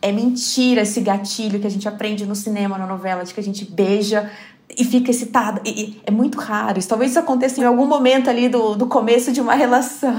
É 0.00 0.12
mentira 0.12 0.82
esse 0.82 1.00
gatilho 1.00 1.58
que 1.58 1.66
a 1.66 1.70
gente 1.70 1.88
aprende 1.88 2.24
no 2.24 2.36
cinema, 2.36 2.78
na 2.78 2.86
novela, 2.86 3.24
de 3.24 3.34
que 3.34 3.40
a 3.40 3.42
gente 3.42 3.64
beija 3.64 4.30
e 4.76 4.84
fica 4.84 5.10
excitada. 5.10 5.60
E, 5.64 5.70
e, 5.70 6.00
é 6.04 6.10
muito 6.10 6.38
raro. 6.38 6.78
Isso, 6.78 6.88
talvez 6.88 7.10
isso 7.10 7.20
aconteça 7.20 7.60
em 7.60 7.64
algum 7.64 7.86
momento 7.86 8.28
ali 8.28 8.48
do, 8.48 8.74
do 8.74 8.86
começo 8.86 9.32
de 9.32 9.40
uma 9.40 9.54
relação. 9.54 10.12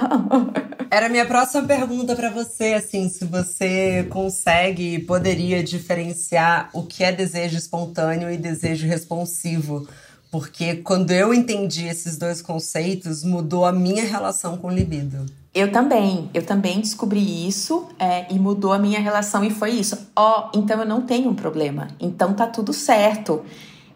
Era 0.92 1.06
a 1.06 1.10
minha 1.10 1.26
próxima 1.26 1.64
pergunta 1.64 2.16
para 2.16 2.30
você, 2.32 2.74
assim, 2.74 3.10
se 3.10 3.26
você 3.26 4.08
consegue 4.10 4.96
e 4.96 5.00
poderia 5.00 5.64
diferenciar 5.64 6.70
o 6.74 6.84
que 6.84 7.04
é 7.04 7.12
desejo 7.12 7.58
espontâneo 7.58 8.32
e 8.32 8.38
desejo 8.38 8.88
responsivo. 8.88 9.88
Porque 10.32 10.76
quando 10.76 11.12
eu 11.12 11.34
entendi 11.34 11.88
esses 11.88 12.18
dois 12.18 12.42
conceitos, 12.42 13.24
mudou 13.24 13.66
a 13.66 13.72
minha 13.72 14.04
relação 14.04 14.58
com 14.58 14.70
libido. 14.70 15.26
Eu 15.54 15.72
também, 15.72 16.30
eu 16.34 16.44
também 16.44 16.80
descobri 16.80 17.48
isso 17.48 17.88
é, 17.98 18.32
e 18.32 18.38
mudou 18.38 18.72
a 18.72 18.78
minha 18.78 19.00
relação 19.00 19.44
e 19.44 19.50
foi 19.50 19.72
isso. 19.72 19.98
Ó, 20.16 20.50
oh, 20.54 20.58
então 20.58 20.80
eu 20.80 20.86
não 20.86 21.02
tenho 21.02 21.30
um 21.30 21.34
problema, 21.34 21.88
então 22.00 22.34
tá 22.34 22.46
tudo 22.46 22.72
certo 22.72 23.44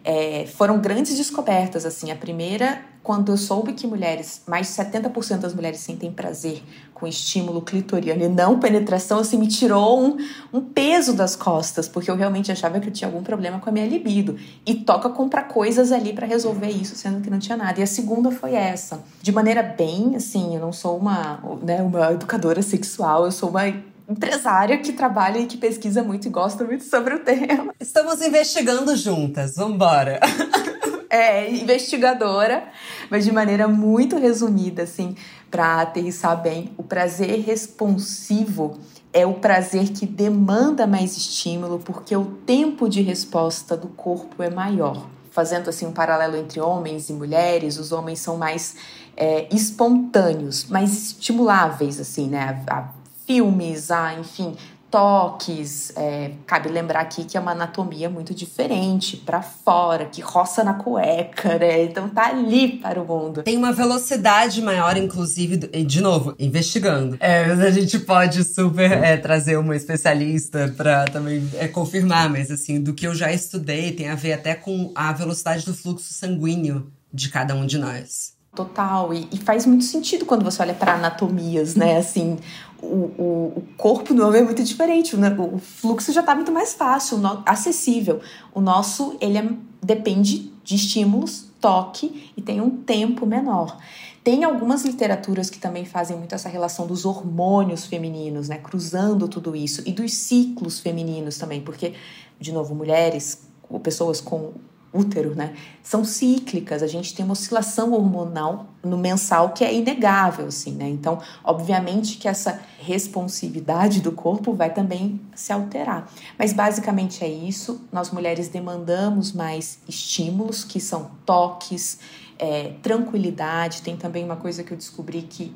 é, 0.04 0.46
foram 0.46 0.78
grandes 0.78 1.16
descobertas, 1.16 1.86
assim. 1.86 2.10
A 2.10 2.16
primeira, 2.16 2.82
quando 3.02 3.32
eu 3.32 3.38
soube 3.38 3.72
que 3.72 3.86
mulheres, 3.86 4.42
mais 4.46 4.66
de 4.66 4.74
70% 4.74 5.38
das 5.38 5.54
mulheres 5.54 5.80
sentem 5.80 6.12
prazer 6.12 6.62
com 6.92 7.06
estímulo 7.06 7.62
clitoriano 7.62 8.22
e 8.22 8.28
não 8.28 8.60
penetração, 8.60 9.18
assim, 9.18 9.38
me 9.38 9.48
tirou 9.48 10.04
um, 10.04 10.18
um 10.52 10.60
peso 10.60 11.14
das 11.14 11.34
costas, 11.34 11.88
porque 11.88 12.10
eu 12.10 12.16
realmente 12.16 12.52
achava 12.52 12.78
que 12.78 12.88
eu 12.88 12.92
tinha 12.92 13.08
algum 13.08 13.22
problema 13.22 13.58
com 13.58 13.70
a 13.70 13.72
minha 13.72 13.86
libido. 13.86 14.36
E 14.66 14.74
toca 14.74 15.08
comprar 15.08 15.44
coisas 15.44 15.90
ali 15.90 16.12
para 16.12 16.26
resolver 16.26 16.68
isso, 16.68 16.94
sendo 16.94 17.22
que 17.22 17.30
não 17.30 17.38
tinha 17.38 17.56
nada. 17.56 17.80
E 17.80 17.82
a 17.82 17.86
segunda 17.86 18.30
foi 18.30 18.54
essa. 18.54 19.02
De 19.22 19.32
maneira 19.32 19.62
bem, 19.62 20.16
assim, 20.16 20.54
eu 20.54 20.60
não 20.60 20.72
sou 20.72 20.98
uma, 20.98 21.42
né, 21.62 21.80
uma 21.80 22.12
educadora 22.12 22.60
sexual, 22.60 23.24
eu 23.24 23.32
sou 23.32 23.48
uma 23.48 23.62
empresária 24.08 24.78
que 24.78 24.92
trabalha 24.92 25.38
e 25.38 25.46
que 25.46 25.56
pesquisa 25.56 26.02
muito 26.02 26.26
e 26.26 26.30
gosta 26.30 26.64
muito 26.64 26.84
sobre 26.84 27.14
o 27.14 27.20
tema. 27.20 27.74
Estamos 27.80 28.20
investigando 28.20 28.94
juntas, 28.96 29.56
vambora! 29.56 30.20
é, 31.08 31.50
investigadora, 31.50 32.64
mas 33.10 33.24
de 33.24 33.32
maneira 33.32 33.68
muito 33.68 34.18
resumida, 34.18 34.82
assim, 34.82 35.16
para 35.50 35.80
aterrissar 35.80 36.40
bem. 36.40 36.72
O 36.76 36.82
prazer 36.82 37.40
responsivo 37.40 38.78
é 39.12 39.24
o 39.24 39.34
prazer 39.34 39.90
que 39.90 40.04
demanda 40.04 40.86
mais 40.86 41.16
estímulo, 41.16 41.78
porque 41.78 42.16
o 42.16 42.24
tempo 42.24 42.88
de 42.88 43.00
resposta 43.00 43.76
do 43.76 43.88
corpo 43.88 44.42
é 44.42 44.50
maior. 44.50 45.06
Fazendo 45.30 45.70
assim 45.70 45.86
um 45.86 45.92
paralelo 45.92 46.36
entre 46.36 46.60
homens 46.60 47.08
e 47.08 47.12
mulheres, 47.12 47.78
os 47.78 47.92
homens 47.92 48.18
são 48.18 48.36
mais 48.36 48.76
é, 49.16 49.46
espontâneos, 49.54 50.66
mais 50.66 50.92
estimuláveis, 50.92 52.00
assim, 52.00 52.28
né? 52.28 52.62
A, 52.68 52.88
filmes, 53.26 53.90
a, 53.90 54.14
enfim, 54.14 54.56
toques. 54.94 55.92
É, 55.96 56.30
cabe 56.46 56.68
lembrar 56.68 57.00
aqui 57.00 57.24
que 57.24 57.36
é 57.36 57.40
uma 57.40 57.50
anatomia 57.50 58.08
muito 58.08 58.32
diferente 58.32 59.16
para 59.16 59.42
fora, 59.42 60.04
que 60.04 60.20
roça 60.20 60.62
na 60.62 60.74
cueca, 60.74 61.58
né? 61.58 61.82
Então 61.82 62.08
tá 62.08 62.28
ali 62.28 62.78
para 62.78 63.02
o 63.02 63.04
mundo. 63.04 63.42
Tem 63.42 63.56
uma 63.56 63.72
velocidade 63.72 64.62
maior, 64.62 64.96
inclusive, 64.96 65.56
de 65.56 66.00
novo, 66.00 66.36
investigando. 66.38 67.16
É, 67.18 67.44
mas 67.44 67.60
a 67.60 67.70
gente 67.72 67.98
pode 67.98 68.44
super 68.44 68.92
é, 68.92 69.16
trazer 69.16 69.56
uma 69.56 69.74
especialista 69.74 70.72
para 70.76 71.06
também 71.06 71.50
é, 71.54 71.66
confirmar, 71.66 72.30
mas 72.30 72.48
assim, 72.52 72.80
do 72.80 72.94
que 72.94 73.04
eu 73.04 73.16
já 73.16 73.32
estudei, 73.32 73.90
tem 73.90 74.08
a 74.08 74.14
ver 74.14 74.34
até 74.34 74.54
com 74.54 74.92
a 74.94 75.12
velocidade 75.12 75.66
do 75.66 75.74
fluxo 75.74 76.14
sanguíneo 76.14 76.86
de 77.12 77.30
cada 77.30 77.52
um 77.56 77.66
de 77.66 77.78
nós. 77.78 78.33
Total, 78.54 79.12
e, 79.12 79.28
e, 79.32 79.36
faz 79.36 79.66
muito 79.66 79.82
sentido 79.84 80.24
quando 80.24 80.44
você 80.44 80.62
olha 80.62 80.74
para 80.74 80.94
anatomias, 80.94 81.74
né? 81.74 81.96
Assim, 81.96 82.38
o, 82.80 82.86
o, 82.86 83.52
o, 83.56 83.64
corpo 83.76 84.14
do 84.14 84.24
homem 84.24 84.42
é 84.42 84.44
muito 84.44 84.62
diferente, 84.62 85.16
né? 85.16 85.34
o 85.36 85.58
fluxo 85.58 86.12
já 86.12 86.20
está 86.20 86.36
muito 86.36 86.52
mais 86.52 86.72
fácil, 86.72 87.18
no, 87.18 87.42
acessível. 87.44 88.20
O 88.54 88.60
nosso, 88.60 89.16
ele 89.20 89.38
é, 89.38 89.48
depende 89.82 90.52
de 90.62 90.76
estímulos, 90.76 91.46
toque 91.60 92.32
e 92.36 92.42
tem 92.42 92.60
um 92.60 92.70
tempo 92.70 93.26
menor. 93.26 93.76
Tem 94.22 94.44
algumas 94.44 94.84
literaturas 94.84 95.50
que 95.50 95.58
também 95.58 95.84
fazem 95.84 96.16
muito 96.16 96.34
essa 96.34 96.48
relação 96.48 96.86
dos 96.86 97.04
hormônios 97.04 97.86
femininos, 97.86 98.48
né? 98.48 98.58
Cruzando 98.58 99.26
tudo 99.26 99.56
isso, 99.56 99.82
e 99.84 99.90
dos 99.90 100.14
ciclos 100.14 100.78
femininos 100.78 101.38
também, 101.38 101.60
porque, 101.60 101.94
de 102.38 102.52
novo, 102.52 102.72
mulheres 102.72 103.48
ou 103.68 103.80
pessoas 103.80 104.20
com 104.20 104.52
útero, 104.94 105.34
né? 105.34 105.54
São 105.82 106.04
cíclicas, 106.04 106.82
a 106.82 106.86
gente 106.86 107.14
tem 107.14 107.24
uma 107.24 107.32
oscilação 107.32 107.92
hormonal 107.92 108.66
no 108.82 108.96
mensal 108.96 109.50
que 109.50 109.64
é 109.64 109.74
inegável, 109.74 110.46
assim, 110.46 110.72
né? 110.72 110.88
Então, 110.88 111.20
obviamente 111.42 112.16
que 112.16 112.28
essa 112.28 112.60
responsividade 112.78 114.00
do 114.00 114.12
corpo 114.12 114.52
vai 114.52 114.72
também 114.72 115.20
se 115.34 115.52
alterar. 115.52 116.10
Mas 116.38 116.52
basicamente 116.52 117.24
é 117.24 117.28
isso. 117.28 117.82
Nós 117.92 118.10
mulheres 118.10 118.48
demandamos 118.48 119.32
mais 119.32 119.78
estímulos, 119.88 120.62
que 120.62 120.78
são 120.78 121.10
toques, 121.26 121.98
é, 122.38 122.72
tranquilidade. 122.82 123.82
Tem 123.82 123.96
também 123.96 124.24
uma 124.24 124.36
coisa 124.36 124.62
que 124.62 124.72
eu 124.72 124.76
descobri 124.76 125.22
que 125.22 125.52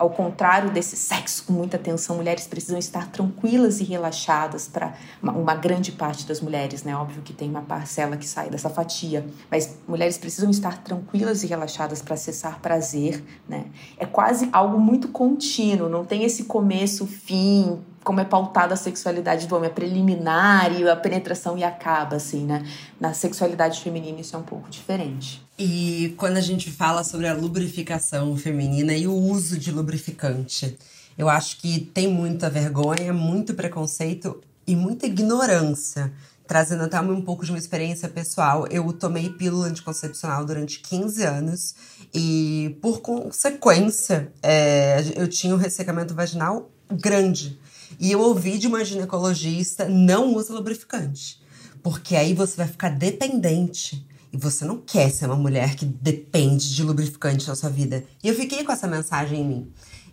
ao 0.00 0.08
contrário 0.08 0.70
desse 0.70 0.96
sexo 0.96 1.44
com 1.44 1.52
muita 1.52 1.76
tensão, 1.76 2.16
mulheres 2.16 2.46
precisam 2.46 2.78
estar 2.78 3.08
tranquilas 3.08 3.80
e 3.80 3.84
relaxadas 3.84 4.66
para 4.66 4.94
uma, 5.22 5.32
uma, 5.32 5.54
grande 5.54 5.92
parte 5.92 6.26
das 6.26 6.40
mulheres, 6.40 6.82
né? 6.82 6.96
Óbvio 6.96 7.20
que 7.20 7.34
tem 7.34 7.50
uma 7.50 7.60
parcela 7.60 8.16
que 8.16 8.26
sai 8.26 8.48
dessa 8.48 8.70
fatia, 8.70 9.26
mas 9.50 9.76
mulheres 9.86 10.16
precisam 10.16 10.48
estar 10.50 10.82
tranquilas 10.82 11.42
e 11.42 11.46
relaxadas 11.46 12.00
para 12.00 12.14
acessar 12.14 12.60
prazer, 12.60 13.22
né? 13.46 13.66
É 13.98 14.06
quase 14.06 14.48
algo 14.54 14.80
muito 14.80 15.08
contínuo, 15.08 15.86
não 15.86 16.02
tem 16.02 16.24
esse 16.24 16.44
começo, 16.44 17.06
fim, 17.06 17.78
como 18.02 18.20
é 18.20 18.24
pautada 18.24 18.74
a 18.74 18.76
sexualidade 18.76 19.46
do 19.46 19.54
homem, 19.54 19.68
a 19.68 19.72
preliminar 19.72 20.72
e 20.72 20.88
a 20.88 20.96
penetração 20.96 21.56
e 21.58 21.64
acaba, 21.64 22.16
assim, 22.16 22.44
né? 22.44 22.66
Na 22.98 23.12
sexualidade 23.12 23.80
feminina 23.80 24.20
isso 24.20 24.34
é 24.34 24.38
um 24.38 24.42
pouco 24.42 24.70
diferente. 24.70 25.42
E 25.58 26.14
quando 26.16 26.38
a 26.38 26.40
gente 26.40 26.70
fala 26.70 27.04
sobre 27.04 27.28
a 27.28 27.34
lubrificação 27.34 28.34
feminina 28.36 28.94
e 28.94 29.06
o 29.06 29.14
uso 29.14 29.58
de 29.58 29.70
lubrificante, 29.70 30.78
eu 31.18 31.28
acho 31.28 31.58
que 31.58 31.80
tem 31.80 32.08
muita 32.08 32.48
vergonha, 32.48 33.12
muito 33.12 33.52
preconceito 33.54 34.40
e 34.66 34.74
muita 34.74 35.06
ignorância. 35.06 36.10
Trazendo 36.46 36.82
até 36.82 37.00
um 37.00 37.22
pouco 37.22 37.44
de 37.44 37.52
uma 37.52 37.58
experiência 37.58 38.08
pessoal, 38.08 38.66
eu 38.70 38.92
tomei 38.92 39.28
pílula 39.28 39.66
anticoncepcional 39.66 40.44
durante 40.44 40.80
15 40.80 41.22
anos 41.22 41.74
e, 42.12 42.76
por 42.82 43.00
consequência, 43.00 44.32
é, 44.42 45.00
eu 45.14 45.28
tinha 45.28 45.54
um 45.54 45.58
ressecamento 45.58 46.12
vaginal 46.12 46.68
grande. 46.90 47.59
E 47.98 48.10
eu 48.12 48.20
ouvi 48.20 48.58
de 48.58 48.66
uma 48.66 48.84
ginecologista: 48.84 49.88
não 49.88 50.34
usa 50.34 50.52
lubrificante. 50.52 51.40
Porque 51.82 52.14
aí 52.16 52.34
você 52.34 52.56
vai 52.56 52.68
ficar 52.68 52.90
dependente. 52.90 54.06
E 54.32 54.36
você 54.36 54.64
não 54.64 54.78
quer 54.78 55.10
ser 55.10 55.26
uma 55.26 55.36
mulher 55.36 55.74
que 55.74 55.84
depende 55.84 56.74
de 56.74 56.82
lubrificante 56.84 57.48
na 57.48 57.56
sua 57.56 57.70
vida. 57.70 58.04
E 58.22 58.28
eu 58.28 58.34
fiquei 58.34 58.62
com 58.62 58.70
essa 58.70 58.86
mensagem 58.86 59.40
em 59.40 59.44
mim. 59.44 59.72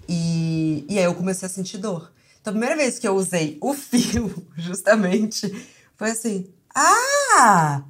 E, 0.09 0.85
e 0.89 0.97
aí 0.97 1.03
eu 1.03 1.13
comecei 1.13 1.45
a 1.45 1.49
sentir 1.49 1.77
dor. 1.77 2.11
Então 2.41 2.51
a 2.51 2.53
primeira 2.53 2.75
vez 2.75 2.97
que 2.97 3.07
eu 3.07 3.15
usei 3.15 3.57
o 3.61 3.73
fio, 3.73 4.47
justamente, 4.57 5.53
foi 5.95 6.11
assim: 6.11 6.47
ah, 6.73 7.83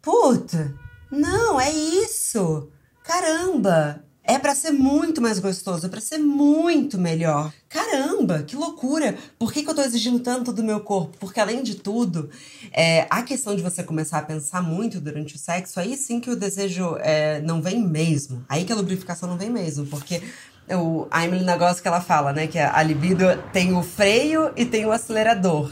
puta, 0.00 0.74
não, 1.10 1.60
é 1.60 1.70
isso. 1.70 2.70
Caramba, 3.02 4.03
é 4.24 4.38
para 4.38 4.54
ser 4.54 4.70
muito 4.70 5.20
mais 5.20 5.38
gostoso, 5.38 5.86
é 5.86 5.88
para 5.88 6.00
ser 6.00 6.18
muito 6.18 6.98
melhor. 6.98 7.52
Caramba, 7.68 8.42
que 8.42 8.56
loucura! 8.56 9.16
Por 9.38 9.52
que, 9.52 9.62
que 9.62 9.68
eu 9.68 9.74
tô 9.74 9.82
exigindo 9.82 10.18
tanto 10.20 10.50
do 10.50 10.64
meu 10.64 10.80
corpo? 10.80 11.16
Porque, 11.18 11.38
além 11.38 11.62
de 11.62 11.74
tudo, 11.74 12.30
é, 12.72 13.06
a 13.10 13.22
questão 13.22 13.54
de 13.54 13.62
você 13.62 13.82
começar 13.82 14.18
a 14.18 14.22
pensar 14.22 14.62
muito 14.62 14.98
durante 14.98 15.36
o 15.36 15.38
sexo, 15.38 15.78
aí 15.78 15.96
sim 15.96 16.20
que 16.20 16.30
o 16.30 16.36
desejo 16.36 16.96
é, 17.00 17.42
não 17.42 17.60
vem 17.60 17.86
mesmo. 17.86 18.42
Aí 18.48 18.64
que 18.64 18.72
a 18.72 18.76
lubrificação 18.76 19.28
não 19.28 19.36
vem 19.36 19.50
mesmo, 19.50 19.86
porque 19.86 20.22
o, 20.70 21.06
a 21.10 21.24
Emily 21.24 21.44
negócio 21.44 21.82
que 21.82 21.88
ela 21.88 22.00
fala, 22.00 22.32
né? 22.32 22.46
Que 22.46 22.58
a 22.58 22.82
libido 22.82 23.24
tem 23.52 23.74
o 23.76 23.82
freio 23.82 24.52
e 24.56 24.64
tem 24.64 24.86
o 24.86 24.92
acelerador. 24.92 25.70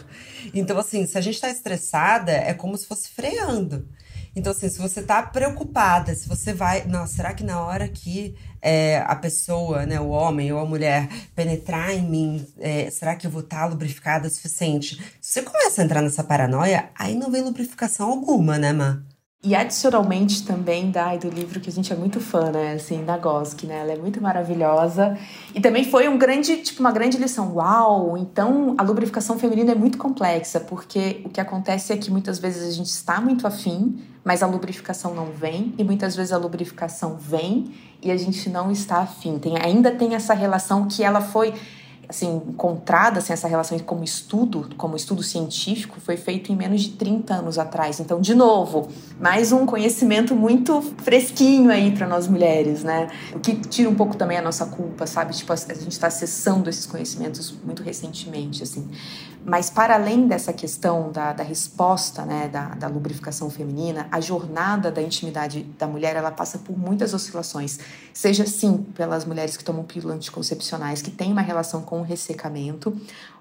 Então, 0.52 0.78
assim, 0.78 1.06
se 1.06 1.16
a 1.16 1.20
gente 1.20 1.40
tá 1.40 1.48
estressada, 1.48 2.32
é 2.32 2.52
como 2.52 2.76
se 2.76 2.86
fosse 2.86 3.08
freando. 3.08 3.86
Então, 4.34 4.52
assim, 4.52 4.68
se 4.68 4.78
você 4.78 5.02
tá 5.02 5.22
preocupada, 5.22 6.14
se 6.14 6.28
você 6.28 6.52
vai. 6.52 6.84
Nossa, 6.86 7.16
será 7.16 7.34
que 7.34 7.44
na 7.44 7.60
hora 7.60 7.86
que 7.88 8.34
é, 8.62 8.98
a 9.06 9.14
pessoa, 9.14 9.84
né, 9.84 10.00
o 10.00 10.08
homem 10.08 10.52
ou 10.52 10.58
a 10.58 10.64
mulher, 10.64 11.08
penetrar 11.34 11.92
em 11.92 12.02
mim, 12.08 12.46
é, 12.58 12.90
será 12.90 13.14
que 13.14 13.26
eu 13.26 13.30
vou 13.30 13.42
estar 13.42 13.60
tá 13.60 13.66
lubrificada 13.66 14.26
o 14.28 14.30
suficiente? 14.30 14.96
Se 15.20 15.34
você 15.34 15.42
começa 15.42 15.82
a 15.82 15.84
entrar 15.84 16.00
nessa 16.00 16.24
paranoia, 16.24 16.90
aí 16.94 17.14
não 17.14 17.30
vem 17.30 17.42
lubrificação 17.42 18.08
alguma, 18.10 18.58
né, 18.58 18.72
Má? 18.72 19.02
E 19.44 19.56
adicionalmente 19.56 20.44
também 20.44 20.92
da 20.92 21.16
do 21.16 21.28
livro 21.28 21.58
que 21.58 21.68
a 21.68 21.72
gente 21.72 21.92
é 21.92 21.96
muito 21.96 22.20
fã, 22.20 22.52
né, 22.52 22.74
assim, 22.74 23.04
da 23.04 23.18
Gosk, 23.18 23.64
né? 23.64 23.80
Ela 23.80 23.94
é 23.94 23.96
muito 23.96 24.22
maravilhosa. 24.22 25.18
E 25.52 25.60
também 25.60 25.82
foi 25.82 26.08
um 26.08 26.16
grande, 26.16 26.58
tipo, 26.58 26.78
uma 26.78 26.92
grande 26.92 27.18
lição. 27.18 27.52
Uau, 27.56 28.16
então 28.16 28.76
a 28.78 28.84
lubrificação 28.84 29.36
feminina 29.40 29.72
é 29.72 29.74
muito 29.74 29.98
complexa, 29.98 30.60
porque 30.60 31.22
o 31.24 31.28
que 31.28 31.40
acontece 31.40 31.92
é 31.92 31.96
que 31.96 32.08
muitas 32.08 32.38
vezes 32.38 32.68
a 32.68 32.70
gente 32.70 32.90
está 32.90 33.20
muito 33.20 33.44
afim, 33.44 34.00
mas 34.24 34.44
a 34.44 34.46
lubrificação 34.46 35.12
não 35.12 35.26
vem, 35.32 35.74
e 35.76 35.82
muitas 35.82 36.14
vezes 36.14 36.32
a 36.32 36.38
lubrificação 36.38 37.16
vem 37.16 37.74
e 38.00 38.12
a 38.12 38.16
gente 38.16 38.48
não 38.48 38.70
está 38.70 38.98
afim. 38.98 39.40
Tem, 39.40 39.60
ainda 39.60 39.90
tem 39.90 40.14
essa 40.14 40.34
relação 40.34 40.86
que 40.86 41.02
ela 41.02 41.20
foi 41.20 41.52
assim, 42.12 42.42
encontrada 42.46 43.18
assim, 43.18 43.32
essa 43.32 43.48
relação 43.48 43.78
como 43.80 44.04
estudo, 44.04 44.68
como 44.76 44.94
estudo 44.94 45.22
científico, 45.22 45.98
foi 45.98 46.16
feito 46.16 46.52
em 46.52 46.56
menos 46.56 46.82
de 46.82 46.90
30 46.90 47.34
anos 47.34 47.58
atrás. 47.58 47.98
Então, 48.00 48.20
de 48.20 48.34
novo, 48.34 48.88
mais 49.18 49.50
um 49.50 49.64
conhecimento 49.64 50.36
muito 50.36 50.82
fresquinho 50.98 51.70
aí 51.70 51.90
para 51.90 52.06
nós 52.06 52.28
mulheres, 52.28 52.84
né? 52.84 53.08
O 53.34 53.40
que 53.40 53.54
tira 53.56 53.88
um 53.88 53.94
pouco 53.94 54.14
também 54.14 54.36
a 54.36 54.42
nossa 54.42 54.66
culpa, 54.66 55.06
sabe? 55.06 55.34
Tipo, 55.34 55.54
a 55.54 55.56
gente 55.56 55.88
está 55.88 56.08
acessando 56.08 56.68
esses 56.68 56.84
conhecimentos 56.84 57.54
muito 57.64 57.82
recentemente, 57.82 58.62
assim. 58.62 58.88
Mas 59.44 59.68
para 59.68 59.94
além 59.94 60.28
dessa 60.28 60.52
questão 60.52 61.10
da, 61.10 61.32
da 61.32 61.42
resposta, 61.42 62.24
né, 62.24 62.48
da, 62.48 62.68
da, 62.68 62.86
lubrificação 62.86 63.50
feminina, 63.50 64.06
a 64.10 64.20
jornada 64.20 64.90
da 64.90 65.02
intimidade 65.02 65.64
da 65.78 65.86
mulher, 65.86 66.14
ela 66.14 66.30
passa 66.30 66.58
por 66.58 66.78
muitas 66.78 67.12
oscilações. 67.12 67.78
Seja, 68.14 68.46
sim, 68.46 68.86
pelas 68.94 69.24
mulheres 69.24 69.56
que 69.56 69.64
tomam 69.64 69.82
pílulas 69.82 70.16
anticoncepcionais, 70.16 71.02
que 71.02 71.10
têm 71.10 71.32
uma 71.32 71.42
relação 71.42 71.82
com 71.82 72.00
o 72.00 72.02
ressecamento, 72.02 72.96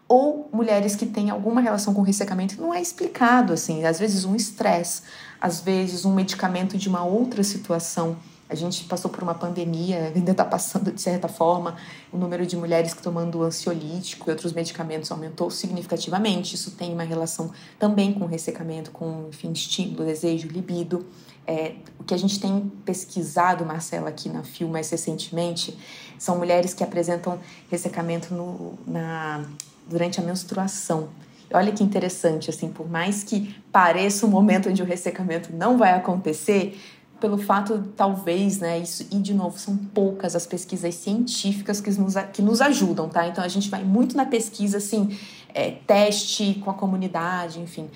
ou 0.07 0.49
mulheres 0.51 0.95
que 0.95 1.05
têm 1.05 1.29
alguma 1.29 1.61
relação 1.61 1.93
com 1.93 2.01
o 2.01 2.03
ressecamento 2.03 2.59
não 2.59 2.73
é 2.73 2.81
explicado, 2.81 3.53
assim. 3.53 3.85
Às 3.85 3.97
vezes 3.97 4.25
um 4.25 4.35
estresse, 4.35 5.03
às 5.39 5.61
vezes 5.61 6.03
um 6.03 6.13
medicamento 6.13 6.77
de 6.77 6.89
uma 6.89 7.03
outra 7.03 7.43
situação 7.43 8.17
a 8.51 8.55
gente 8.55 8.83
passou 8.83 9.09
por 9.09 9.23
uma 9.23 9.33
pandemia, 9.33 10.11
ainda 10.13 10.31
está 10.31 10.43
passando 10.43 10.91
de 10.91 11.01
certa 11.01 11.29
forma. 11.29 11.77
O 12.11 12.17
número 12.17 12.45
de 12.45 12.57
mulheres 12.57 12.93
que 12.93 13.01
tomando 13.01 13.41
ansiolítico 13.43 14.29
e 14.29 14.31
outros 14.31 14.51
medicamentos 14.51 15.09
aumentou 15.09 15.49
significativamente. 15.49 16.55
Isso 16.55 16.71
tem 16.71 16.91
uma 16.91 17.03
relação 17.03 17.49
também 17.79 18.13
com 18.13 18.25
ressecamento, 18.25 18.91
com 18.91 19.27
enfim, 19.29 19.53
estímulo, 19.53 20.03
desejo, 20.03 20.49
libido. 20.49 21.05
É, 21.47 21.75
o 21.97 22.03
que 22.03 22.13
a 22.13 22.17
gente 22.17 22.41
tem 22.41 22.69
pesquisado, 22.83 23.65
Marcela, 23.65 24.09
aqui 24.09 24.27
na 24.27 24.43
FIO 24.43 24.67
mais 24.67 24.89
recentemente, 24.89 25.77
são 26.19 26.37
mulheres 26.37 26.73
que 26.73 26.83
apresentam 26.83 27.39
ressecamento 27.69 28.33
no, 28.33 28.77
na, 28.85 29.45
durante 29.87 30.19
a 30.19 30.23
menstruação. 30.23 31.07
Olha 31.53 31.71
que 31.71 31.83
interessante, 31.83 32.49
assim, 32.49 32.69
por 32.69 32.89
mais 32.89 33.23
que 33.23 33.55
pareça 33.71 34.25
um 34.25 34.29
momento 34.29 34.69
onde 34.69 34.81
o 34.81 34.85
ressecamento 34.85 35.53
não 35.53 35.77
vai 35.77 35.93
acontecer, 35.93 36.77
pelo 37.21 37.37
fato, 37.37 37.93
talvez, 37.95 38.57
né, 38.57 38.79
isso, 38.79 39.07
e 39.11 39.19
de 39.19 39.33
novo, 39.33 39.57
são 39.57 39.77
poucas 39.77 40.35
as 40.35 40.45
pesquisas 40.45 40.95
científicas 40.95 41.79
que 41.79 41.89
nos, 41.91 42.15
que 42.33 42.41
nos 42.41 42.59
ajudam, 42.59 43.07
tá? 43.07 43.27
Então 43.27 43.43
a 43.43 43.47
gente 43.47 43.69
vai 43.69 43.83
muito 43.83 44.17
na 44.17 44.25
pesquisa, 44.25 44.79
assim, 44.79 45.17
é, 45.53 45.71
teste 45.71 46.59
com 46.63 46.71
a 46.71 46.73
comunidade, 46.73 47.59
enfim 47.59 47.87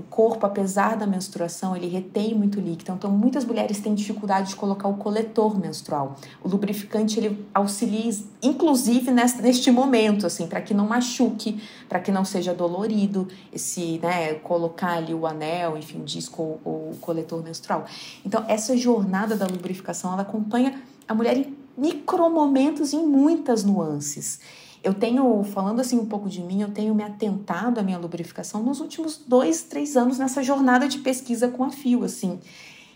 o 0.00 0.02
corpo, 0.02 0.44
apesar 0.46 0.96
da 0.96 1.06
menstruação, 1.06 1.76
ele 1.76 1.86
retém 1.86 2.34
muito 2.34 2.58
líquido. 2.58 2.92
Então, 2.92 3.10
muitas 3.10 3.44
mulheres 3.44 3.80
têm 3.80 3.94
dificuldade 3.94 4.50
de 4.50 4.56
colocar 4.56 4.88
o 4.88 4.94
coletor 4.94 5.58
menstrual. 5.58 6.16
O 6.42 6.48
lubrificante, 6.48 7.20
ele 7.20 7.46
auxilia, 7.54 8.12
inclusive, 8.42 9.10
neste, 9.10 9.42
neste 9.42 9.70
momento, 9.70 10.26
assim, 10.26 10.46
para 10.46 10.60
que 10.60 10.74
não 10.74 10.86
machuque, 10.86 11.62
para 11.88 12.00
que 12.00 12.10
não 12.10 12.24
seja 12.24 12.52
dolorido, 12.52 13.28
esse, 13.52 13.98
né, 14.02 14.34
colocar 14.34 14.94
ali 14.94 15.14
o 15.14 15.26
anel, 15.26 15.76
enfim, 15.76 16.00
o 16.00 16.04
disco 16.04 16.42
ou, 16.42 16.60
ou 16.64 16.90
o 16.92 16.96
coletor 17.00 17.42
menstrual. 17.42 17.84
Então, 18.24 18.44
essa 18.48 18.76
jornada 18.76 19.36
da 19.36 19.46
lubrificação, 19.46 20.12
ela 20.12 20.22
acompanha 20.22 20.80
a 21.06 21.14
mulher 21.14 21.36
em 21.36 21.56
micromomentos, 21.76 22.92
em 22.92 23.06
muitas 23.06 23.64
nuances. 23.64 24.40
Eu 24.82 24.94
tenho, 24.94 25.42
falando 25.44 25.80
assim 25.80 25.98
um 25.98 26.06
pouco 26.06 26.28
de 26.28 26.40
mim, 26.40 26.62
eu 26.62 26.70
tenho 26.70 26.94
me 26.94 27.02
atentado 27.02 27.78
à 27.78 27.82
minha 27.82 27.98
lubrificação 27.98 28.62
nos 28.62 28.80
últimos 28.80 29.18
dois, 29.18 29.62
três 29.62 29.96
anos 29.96 30.18
nessa 30.18 30.42
jornada 30.42 30.88
de 30.88 30.98
pesquisa 30.98 31.48
com 31.48 31.64
a 31.64 31.70
Fio, 31.70 32.02
assim. 32.02 32.40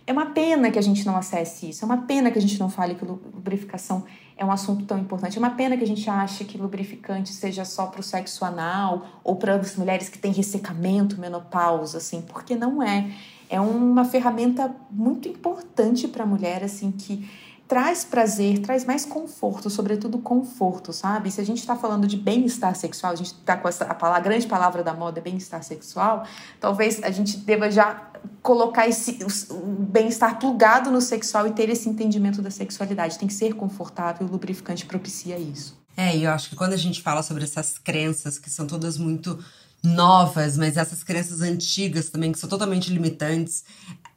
É 0.07 0.13
uma 0.13 0.27
pena 0.27 0.71
que 0.71 0.79
a 0.79 0.83
gente 0.83 1.05
não 1.07 1.17
acesse 1.17 1.71
isso, 1.71 1.85
é 1.85 1.87
uma 1.87 2.03
pena 2.03 2.31
que 2.31 2.39
a 2.39 2.41
gente 2.41 2.59
não 2.59 2.69
fale 2.69 2.95
que 2.95 3.05
lubrificação 3.05 4.05
é 4.37 4.45
um 4.45 4.51
assunto 4.51 4.85
tão 4.85 4.99
importante. 4.99 5.37
É 5.37 5.39
uma 5.39 5.51
pena 5.51 5.77
que 5.77 5.85
a 5.85 5.87
gente 5.87 6.09
ache 6.11 6.45
que 6.45 6.59
lubrificante 6.59 7.33
seja 7.33 7.65
só 7.65 7.87
para 7.87 8.01
o 8.01 8.03
sexo 8.03 8.45
anal 8.45 9.07
ou 9.23 9.37
para 9.37 9.55
as 9.55 9.77
mulheres 9.77 10.09
que 10.09 10.19
têm 10.19 10.33
ressecamento, 10.33 11.19
menopausa, 11.19 11.99
assim, 11.99 12.21
porque 12.21 12.57
não 12.57 12.83
é. 12.83 13.11
É 13.49 13.61
uma 13.61 14.05
ferramenta 14.05 14.75
muito 14.91 15.29
importante 15.29 16.09
para 16.09 16.25
a 16.25 16.27
mulher, 16.27 16.65
assim, 16.65 16.91
que 16.91 17.29
traz 17.75 18.05
prazer, 18.05 18.61
traz 18.61 18.85
mais 18.85 19.05
conforto, 19.05 19.69
sobretudo 19.69 20.17
conforto, 20.19 20.93
sabe? 20.93 21.29
Se 21.29 21.41
a 21.41 21.45
gente 21.45 21.59
está 21.59 21.75
falando 21.75 22.07
de 22.07 22.17
bem-estar 22.17 22.73
sexual, 22.77 23.13
a 23.13 23.17
gente 23.17 23.33
está 23.33 23.57
com 23.57 23.67
essa, 23.67 23.85
a, 23.87 23.95
palavra, 23.97 24.21
a 24.21 24.23
grande 24.23 24.47
palavra 24.47 24.85
da 24.85 24.95
moda 24.95 25.19
é 25.19 25.21
bem-estar 25.21 25.61
sexual, 25.65 26.25
talvez 26.61 27.03
a 27.03 27.11
gente 27.11 27.37
deva 27.39 27.69
já 27.73 28.11
colocar 28.41 28.87
esse 28.87 29.19
o, 29.51 29.57
bem-estar 29.57 30.39
plugado 30.39 30.89
no 30.89 31.01
sexual 31.01 31.49
e 31.49 31.51
ter 31.51 31.69
esse 31.69 31.89
entendimento 31.89 32.41
da 32.41 32.49
sexualidade. 32.49 33.19
Tem 33.19 33.27
que 33.27 33.35
ser 33.35 33.55
confortável, 33.55 34.25
o 34.25 34.31
lubrificante 34.31 34.87
propicia 34.87 35.37
isso. 35.37 35.77
É, 35.97 36.17
e 36.17 36.23
eu 36.23 36.31
acho 36.31 36.51
que 36.51 36.55
quando 36.55 36.75
a 36.75 36.77
gente 36.77 37.03
fala 37.03 37.25
sobre 37.25 37.43
essas 37.43 37.77
crenças 37.77 38.39
que 38.39 38.51
são 38.51 38.69
todas 38.69 38.97
muito 38.97 39.37
novas, 39.83 40.57
mas 40.57 40.77
essas 40.77 41.03
crenças 41.03 41.41
antigas 41.41 42.09
também, 42.09 42.31
que 42.31 42.39
são 42.39 42.49
totalmente 42.49 42.89
limitantes, 42.91 43.65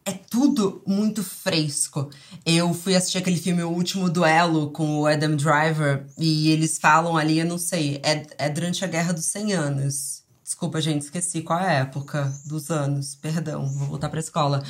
é 0.08 0.14
tudo 0.14 0.82
muito 0.88 1.22
fresco. 1.22 2.10
Eu 2.46 2.74
fui 2.74 2.96
assistir 2.96 3.18
aquele 3.18 3.36
filme 3.36 3.62
O 3.62 3.70
Último 3.70 4.10
Duelo 4.10 4.72
com 4.72 5.02
o 5.02 5.06
Adam 5.06 5.36
Driver 5.36 6.06
e 6.18 6.50
eles 6.50 6.78
falam 6.78 7.18
ali, 7.18 7.40
eu 7.40 7.46
não 7.46 7.58
sei, 7.58 8.00
é, 8.02 8.26
é 8.38 8.50
durante 8.50 8.86
a 8.86 8.88
Guerra 8.88 9.12
dos 9.12 9.26
100 9.26 9.54
Anos. 9.54 10.24
Desculpa, 10.42 10.80
gente, 10.80 11.02
esqueci 11.02 11.42
qual 11.42 11.60
é 11.60 11.68
a 11.68 11.80
época 11.82 12.34
dos 12.46 12.72
anos. 12.72 13.16
Perdão, 13.16 13.68
vou 13.68 13.90
voltar 13.90 14.08
pra 14.08 14.22
escola. 14.22 14.64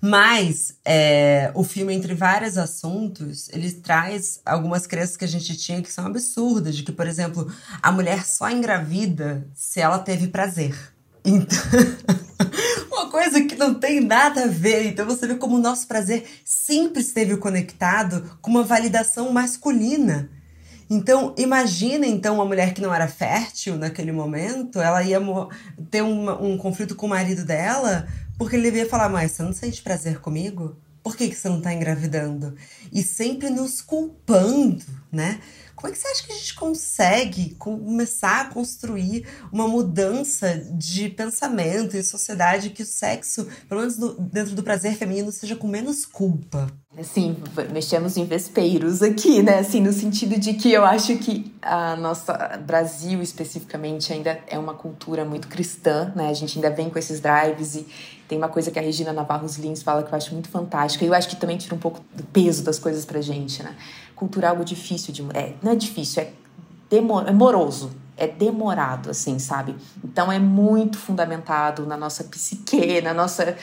Mas 0.00 0.74
é, 0.84 1.52
o 1.54 1.62
filme, 1.62 1.94
entre 1.94 2.14
vários 2.16 2.58
assuntos, 2.58 3.48
ele 3.50 3.70
traz 3.70 4.40
algumas 4.44 4.88
crenças 4.88 5.16
que 5.16 5.24
a 5.24 5.28
gente 5.28 5.56
tinha 5.56 5.80
que 5.80 5.92
são 5.92 6.04
absurdas. 6.04 6.74
De 6.74 6.82
que, 6.82 6.90
por 6.90 7.06
exemplo, 7.06 7.46
a 7.80 7.92
mulher 7.92 8.26
só 8.26 8.50
engravida 8.50 9.46
se 9.54 9.80
ela 9.80 10.00
teve 10.00 10.26
prazer. 10.26 10.76
Então. 11.24 11.56
uma 12.90 13.10
coisa 13.10 13.42
que 13.44 13.56
não 13.56 13.74
tem 13.74 14.00
nada 14.00 14.44
a 14.44 14.48
ver. 14.48 14.86
Então 14.86 15.06
você 15.06 15.26
vê 15.26 15.34
como 15.34 15.56
o 15.56 15.60
nosso 15.60 15.86
prazer 15.86 16.24
sempre 16.44 17.00
esteve 17.00 17.36
conectado 17.36 18.38
com 18.40 18.50
uma 18.50 18.64
validação 18.64 19.32
masculina. 19.32 20.30
Então, 20.88 21.32
imagina 21.38 22.04
então 22.04 22.34
uma 22.34 22.44
mulher 22.44 22.74
que 22.74 22.80
não 22.80 22.92
era 22.92 23.06
fértil 23.06 23.76
naquele 23.76 24.10
momento, 24.10 24.80
ela 24.80 25.00
ia 25.04 25.20
ter 25.88 26.02
uma, 26.02 26.42
um 26.42 26.58
conflito 26.58 26.96
com 26.96 27.06
o 27.06 27.10
marido 27.10 27.44
dela, 27.44 28.08
porque 28.36 28.56
ele 28.56 28.76
ia 28.76 28.88
falar, 28.88 29.08
mas 29.08 29.30
você 29.30 29.42
não 29.44 29.52
sente 29.52 29.82
prazer 29.82 30.18
comigo? 30.18 30.76
Por 31.00 31.16
que, 31.16 31.28
que 31.28 31.36
você 31.36 31.48
não 31.48 31.58
está 31.58 31.72
engravidando? 31.72 32.56
E 32.92 33.04
sempre 33.04 33.50
nos 33.50 33.80
culpando, 33.80 34.84
né? 35.12 35.38
Como 35.80 35.90
é 35.90 35.96
que 35.96 36.02
você 36.02 36.08
acha 36.08 36.26
que 36.26 36.32
a 36.32 36.36
gente 36.36 36.54
consegue 36.54 37.54
começar 37.54 38.42
a 38.42 38.44
construir 38.44 39.26
uma 39.50 39.66
mudança 39.66 40.58
de 40.74 41.08
pensamento 41.08 41.96
e 41.96 42.02
sociedade 42.02 42.68
que 42.68 42.82
o 42.82 42.86
sexo, 42.86 43.46
pelo 43.66 43.80
menos 43.80 43.96
no, 43.96 44.12
dentro 44.12 44.54
do 44.54 44.62
prazer 44.62 44.94
feminino, 44.96 45.32
seja 45.32 45.56
com 45.56 45.66
menos 45.66 46.04
culpa? 46.04 46.70
Assim, 46.98 47.34
mexemos 47.72 48.18
em 48.18 48.26
vespeiros 48.26 49.00
aqui, 49.00 49.42
né? 49.42 49.60
Assim, 49.60 49.80
no 49.80 49.92
sentido 49.92 50.38
de 50.38 50.52
que 50.52 50.70
eu 50.70 50.84
acho 50.84 51.16
que 51.16 51.50
a 51.62 51.96
nossa 51.96 52.58
Brasil 52.58 53.22
especificamente 53.22 54.12
ainda 54.12 54.38
é 54.48 54.58
uma 54.58 54.74
cultura 54.74 55.24
muito 55.24 55.48
cristã, 55.48 56.12
né? 56.14 56.28
A 56.28 56.34
gente 56.34 56.58
ainda 56.58 56.68
vem 56.68 56.90
com 56.90 56.98
esses 56.98 57.20
drives 57.20 57.76
e 57.76 57.86
tem 58.28 58.36
uma 58.36 58.48
coisa 58.48 58.70
que 58.70 58.78
a 58.78 58.82
Regina 58.82 59.12
Navarros 59.12 59.56
Lins 59.56 59.82
fala 59.82 60.02
que 60.02 60.12
eu 60.12 60.16
acho 60.16 60.32
muito 60.34 60.48
fantástica 60.48 61.04
e 61.04 61.08
eu 61.08 61.14
acho 61.14 61.28
que 61.28 61.36
também 61.36 61.56
tira 61.56 61.74
um 61.74 61.78
pouco 61.78 62.00
do 62.14 62.22
peso 62.24 62.62
das 62.62 62.78
coisas 62.78 63.04
pra 63.04 63.20
gente, 63.20 63.62
né? 63.62 63.74
Cultura 64.20 64.48
é 64.48 64.50
algo 64.50 64.64
difícil 64.64 65.14
de. 65.14 65.22
É, 65.32 65.54
não 65.62 65.72
é 65.72 65.74
difícil, 65.74 66.22
é, 66.22 66.32
demor, 66.90 67.26
é 67.26 67.32
moroso, 67.32 67.90
é 68.16 68.28
demorado, 68.28 69.08
assim, 69.08 69.38
sabe? 69.38 69.74
Então 70.04 70.30
é 70.30 70.38
muito 70.38 70.98
fundamentado 70.98 71.86
na 71.86 71.96
nossa 71.96 72.22
psique, 72.24 73.00
na 73.00 73.14
nossa. 73.14 73.56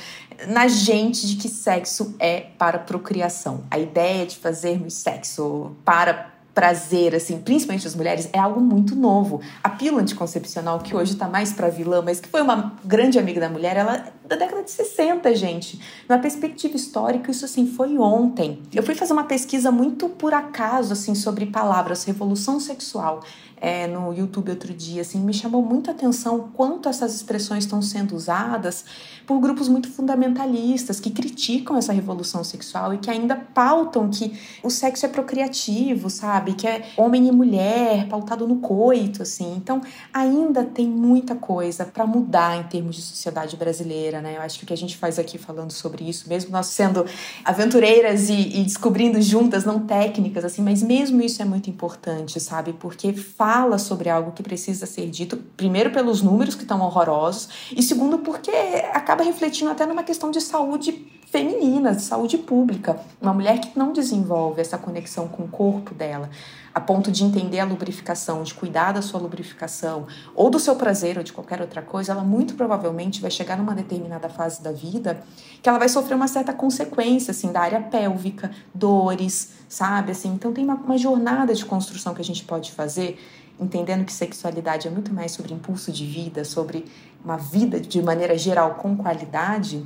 na 0.47 0.67
gente 0.67 1.27
de 1.27 1.35
que 1.35 1.47
sexo 1.47 2.15
é 2.19 2.41
para 2.57 2.79
procriação. 2.79 3.63
A 3.69 3.77
ideia 3.77 4.25
de 4.25 4.35
fazermos 4.35 4.95
sexo 4.95 5.75
para 5.85 6.33
prazer, 6.57 7.13
assim, 7.13 7.37
principalmente 7.37 7.85
as 7.85 7.93
mulheres, 7.93 8.27
é 8.33 8.39
algo 8.39 8.59
muito 8.59 8.95
novo. 8.95 9.41
A 9.63 9.69
pílula 9.69 10.01
anticoncepcional, 10.01 10.79
que 10.79 10.95
hoje 10.95 11.15
tá 11.15 11.27
mais 11.27 11.53
pra 11.53 11.69
vilã, 11.69 12.01
mas 12.01 12.19
que 12.19 12.27
foi 12.27 12.41
uma 12.41 12.73
grande 12.83 13.19
amiga 13.19 13.39
da 13.39 13.47
mulher, 13.47 13.77
ela 13.77 13.95
é 13.97 14.11
da 14.27 14.35
década 14.35 14.63
de 14.63 14.71
60, 14.71 15.35
gente. 15.35 15.79
Numa 16.09 16.19
perspectiva 16.19 16.75
histórica, 16.75 17.29
isso 17.29 17.45
assim 17.45 17.67
foi 17.67 17.99
ontem. 17.99 18.63
Eu 18.73 18.81
fui 18.81 18.95
fazer 18.95 19.13
uma 19.13 19.25
pesquisa 19.25 19.69
muito 19.69 20.09
por 20.09 20.33
acaso, 20.33 20.93
assim, 20.93 21.13
sobre 21.13 21.45
palavras, 21.45 22.03
revolução 22.05 22.59
sexual 22.59 23.21
é, 23.59 23.87
no 23.87 24.13
YouTube 24.13 24.51
outro 24.51 24.73
dia, 24.73 25.01
assim, 25.01 25.19
me 25.19 25.33
chamou 25.33 25.63
muito 25.63 25.89
a 25.89 25.93
atenção 25.93 26.49
quanto 26.53 26.87
essas 26.87 27.15
expressões 27.15 27.63
estão 27.63 27.81
sendo 27.81 28.15
usadas 28.15 28.85
por 29.25 29.39
grupos 29.39 29.67
muito 29.67 29.91
fundamentalistas 29.91 30.99
que 30.99 31.09
criticam 31.09 31.75
essa 31.75 31.91
revolução 31.91 32.43
sexual 32.43 32.93
e 32.93 32.97
que 32.99 33.09
ainda 33.09 33.35
pautam 33.35 34.09
que 34.09 34.39
o 34.63 34.69
sexo 34.69 35.05
é 35.05 35.09
procriativo, 35.09 36.09
sabe? 36.09 36.53
Que 36.53 36.67
é 36.67 36.89
homem 36.95 37.27
e 37.27 37.31
mulher, 37.31 38.07
pautado 38.07 38.47
no 38.47 38.57
coito, 38.57 39.23
assim. 39.23 39.55
Então, 39.57 39.81
ainda 40.13 40.63
tem 40.63 40.87
muita 40.87 41.35
coisa 41.35 41.83
para 41.83 42.05
mudar 42.05 42.57
em 42.57 42.63
termos 42.63 42.95
de 42.95 43.01
sociedade 43.01 43.57
brasileira, 43.57 44.21
né? 44.21 44.37
Eu 44.37 44.41
acho 44.41 44.59
que 44.59 44.65
o 44.65 44.67
que 44.67 44.73
a 44.73 44.77
gente 44.77 44.95
faz 44.95 45.17
aqui 45.17 45.37
falando 45.37 45.71
sobre 45.71 46.07
isso, 46.07 46.29
mesmo 46.29 46.51
nós 46.51 46.67
sendo 46.67 47.05
aventureiras 47.43 48.29
e, 48.29 48.59
e 48.59 48.63
descobrindo 48.63 49.21
juntas, 49.21 49.65
não 49.65 49.79
técnicas, 49.79 50.45
assim, 50.45 50.61
mas 50.61 50.83
mesmo 50.83 51.21
isso 51.21 51.41
é 51.41 51.45
muito 51.45 51.69
importante, 51.69 52.39
sabe? 52.39 52.73
Porque 52.73 53.13
faz 53.13 53.46
fala 53.47 53.77
sobre 53.77 54.09
algo 54.09 54.33
que 54.33 54.43
precisa 54.43 54.85
ser 54.85 55.09
dito, 55.09 55.37
primeiro 55.55 55.89
pelos 55.89 56.21
números 56.21 56.53
que 56.53 56.63
estão 56.63 56.81
horrorosos, 56.81 57.47
e 57.73 57.81
segundo 57.81 58.17
porque 58.17 58.51
acaba 58.91 59.23
refletindo 59.23 59.71
até 59.71 59.85
numa 59.85 60.03
questão 60.03 60.29
de 60.29 60.41
saúde 60.41 61.07
feminina, 61.31 61.95
de 61.95 62.01
saúde 62.01 62.37
pública. 62.37 62.99
Uma 63.21 63.33
mulher 63.33 63.61
que 63.61 63.79
não 63.79 63.93
desenvolve 63.93 64.59
essa 64.59 64.77
conexão 64.77 65.29
com 65.29 65.43
o 65.43 65.47
corpo 65.47 65.93
dela, 65.93 66.29
a 66.77 66.79
ponto 66.79 67.11
de 67.11 67.23
entender 67.23 67.59
a 67.59 67.65
lubrificação, 67.65 68.43
de 68.43 68.53
cuidar 68.53 68.91
da 68.91 69.01
sua 69.01 69.19
lubrificação, 69.19 70.05
ou 70.35 70.47
do 70.47 70.59
seu 70.59 70.75
prazer, 70.75 71.17
ou 71.17 71.23
de 71.23 71.33
qualquer 71.33 71.59
outra 71.59 71.81
coisa, 71.81 72.11
ela 72.11 72.23
muito 72.23 72.53
provavelmente 72.53 73.19
vai 73.19 73.31
chegar 73.31 73.57
numa 73.57 73.73
determinada 73.73 74.29
fase 74.29 74.61
da 74.61 74.71
vida 74.71 75.23
que 75.59 75.67
ela 75.67 75.79
vai 75.79 75.89
sofrer 75.89 76.13
uma 76.13 76.27
certa 76.27 76.53
consequência, 76.53 77.31
assim, 77.31 77.51
da 77.51 77.61
área 77.61 77.81
pélvica, 77.81 78.51
dores, 78.75 79.53
sabe? 79.67 80.11
Assim, 80.11 80.29
então 80.29 80.53
tem 80.53 80.63
uma, 80.63 80.75
uma 80.75 80.99
jornada 80.99 81.51
de 81.55 81.65
construção 81.65 82.13
que 82.13 82.21
a 82.21 82.25
gente 82.25 82.43
pode 82.43 82.71
fazer 82.71 83.19
entendendo 83.59 84.05
que 84.05 84.13
sexualidade 84.13 84.87
é 84.87 84.91
muito 84.91 85.11
mais 85.11 85.31
sobre 85.31 85.55
impulso 85.55 85.91
de 85.91 86.05
vida, 86.05 86.45
sobre 86.45 86.85
uma 87.25 87.37
vida 87.37 87.79
de 87.79 88.03
maneira 88.03 88.37
geral 88.37 88.75
com 88.75 88.95
qualidade, 88.95 89.83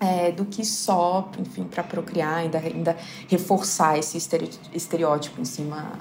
é, 0.00 0.32
do 0.32 0.46
que 0.46 0.64
só, 0.64 1.30
enfim, 1.38 1.64
para 1.64 1.82
procriar, 1.82 2.38
ainda, 2.38 2.58
ainda 2.58 2.96
reforçar 3.28 3.98
esse 3.98 4.16
estereótipo 4.72 5.40
em 5.40 5.44
cima 5.44 5.92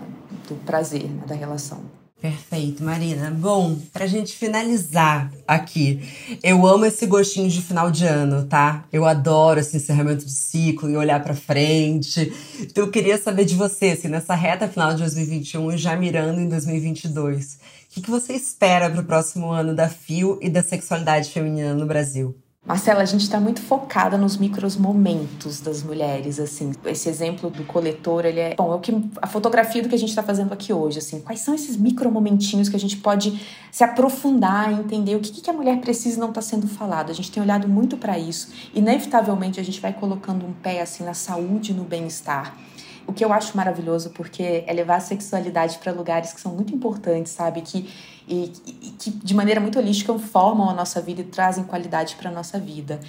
do 0.48 0.56
prazer, 0.66 1.04
né, 1.04 1.24
da 1.28 1.36
relação. 1.36 2.00
Perfeito, 2.22 2.84
Marina. 2.84 3.32
Bom, 3.32 3.78
pra 3.94 4.06
gente 4.06 4.36
finalizar 4.36 5.32
aqui, 5.48 6.02
eu 6.44 6.68
amo 6.68 6.86
esse 6.86 7.06
gostinho 7.06 7.50
de 7.50 7.62
final 7.62 7.90
de 7.90 8.06
ano, 8.06 8.46
tá? 8.46 8.84
Eu 8.92 9.06
adoro 9.06 9.62
esse 9.62 9.78
encerramento 9.78 10.26
de 10.26 10.32
ciclo 10.34 10.90
e 10.90 10.98
olhar 10.98 11.24
pra 11.24 11.34
frente. 11.34 12.34
Então 12.60 12.84
eu 12.84 12.92
queria 12.92 13.18
saber 13.18 13.46
de 13.46 13.56
você, 13.56 13.92
assim, 13.92 14.10
nessa 14.10 14.36
reta 14.36 14.68
final 14.68 14.92
de 14.92 15.00
2021 15.00 15.72
e 15.72 15.78
já 15.78 15.96
mirando 15.96 16.42
em 16.42 16.50
2022, 16.50 17.54
o 17.54 17.58
que, 17.90 18.02
que 18.02 18.12
você 18.12 18.34
espera 18.34 18.90
pro 18.90 19.04
próximo 19.04 19.50
ano 19.50 19.74
da 19.74 19.88
FIO 19.88 20.38
e 20.42 20.50
da 20.50 20.62
sexualidade 20.62 21.32
feminina 21.32 21.74
no 21.74 21.86
Brasil? 21.86 22.36
Marcela, 22.70 23.02
a 23.02 23.06
gente 23.06 23.22
está 23.22 23.40
muito 23.40 23.64
focada 23.64 24.16
nos 24.16 24.38
micros 24.38 24.78
momentos 24.78 25.60
das 25.60 25.82
mulheres, 25.82 26.40
assim. 26.40 26.72
Esse 26.86 27.10
exemplo 27.10 27.50
do 27.50 27.64
coletor, 27.64 28.28
ele 28.28 28.40
é, 28.40 28.54
bom, 28.54 28.72
é 28.72 28.76
o 28.76 28.80
que 28.80 28.94
a 29.20 29.26
fotografia 29.26 29.82
do 29.82 29.90
que 29.90 29.96
a 29.96 29.98
gente 29.98 30.10
está 30.10 30.22
fazendo 30.22 30.54
aqui 30.54 30.72
hoje, 30.72 31.00
assim. 31.00 31.20
Quais 31.20 31.40
são 31.40 31.56
esses 31.56 31.76
micro 31.76 32.12
momentinhos 32.12 32.70
que 32.70 32.76
a 32.76 32.80
gente 32.80 32.98
pode 32.98 33.44
se 33.72 33.84
aprofundar 33.84 34.72
e 34.72 34.76
entender 34.76 35.16
o 35.16 35.20
que, 35.20 35.42
que 35.42 35.50
a 35.50 35.54
mulher 35.54 35.82
precisa 35.82 36.18
e 36.18 36.20
não 36.20 36.30
está 36.30 36.44
sendo 36.44 36.68
falado? 36.68 37.10
A 37.10 37.14
gente 37.16 37.32
tem 37.32 37.42
olhado 37.42 37.68
muito 37.68 37.98
para 37.98 38.20
isso. 38.20 38.52
Inevitavelmente 38.76 39.60
a 39.60 39.64
gente 39.64 39.82
vai 39.82 39.92
colocando 39.92 40.46
um 40.46 40.54
pé 40.54 40.80
assim 40.80 41.04
na 41.04 41.16
saúde, 41.16 41.74
no 41.74 41.86
bem-estar 41.86 42.56
o 43.10 43.14
que 43.14 43.26
eu 43.26 43.34
acho 43.34 43.58
maravilhoso, 43.58 44.12
porque 44.12 44.64
é 44.68 44.72
levar 44.72 44.98
a 44.98 45.00
sexualidade 45.00 45.80
para 45.80 45.92
lugares 45.92 46.32
que 46.32 46.40
são 46.40 46.54
muito 46.54 46.76
importantes, 46.76 47.32
sabe? 47.32 47.62
Que, 47.62 47.90
e, 48.28 48.54
e, 48.68 48.72
que 49.00 49.10
de 49.10 49.34
maneira 49.34 49.60
muito 49.60 49.80
holística 49.80 50.14
formam 50.20 50.70
a 50.70 50.74
nossa 50.76 51.02
vida 51.02 51.22
e 51.22 51.24
trazem 51.24 51.64
qualidade 51.64 52.16
para 52.18 52.30
a 52.30 52.34
nossa 52.34 52.60
vida. 52.60 53.00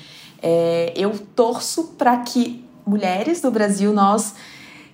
É, 0.43 0.95
eu 0.97 1.19
torço 1.37 1.89
para 1.99 2.17
que 2.17 2.65
mulheres 2.87 3.43
do 3.43 3.51
Brasil, 3.51 3.93
nós 3.93 4.35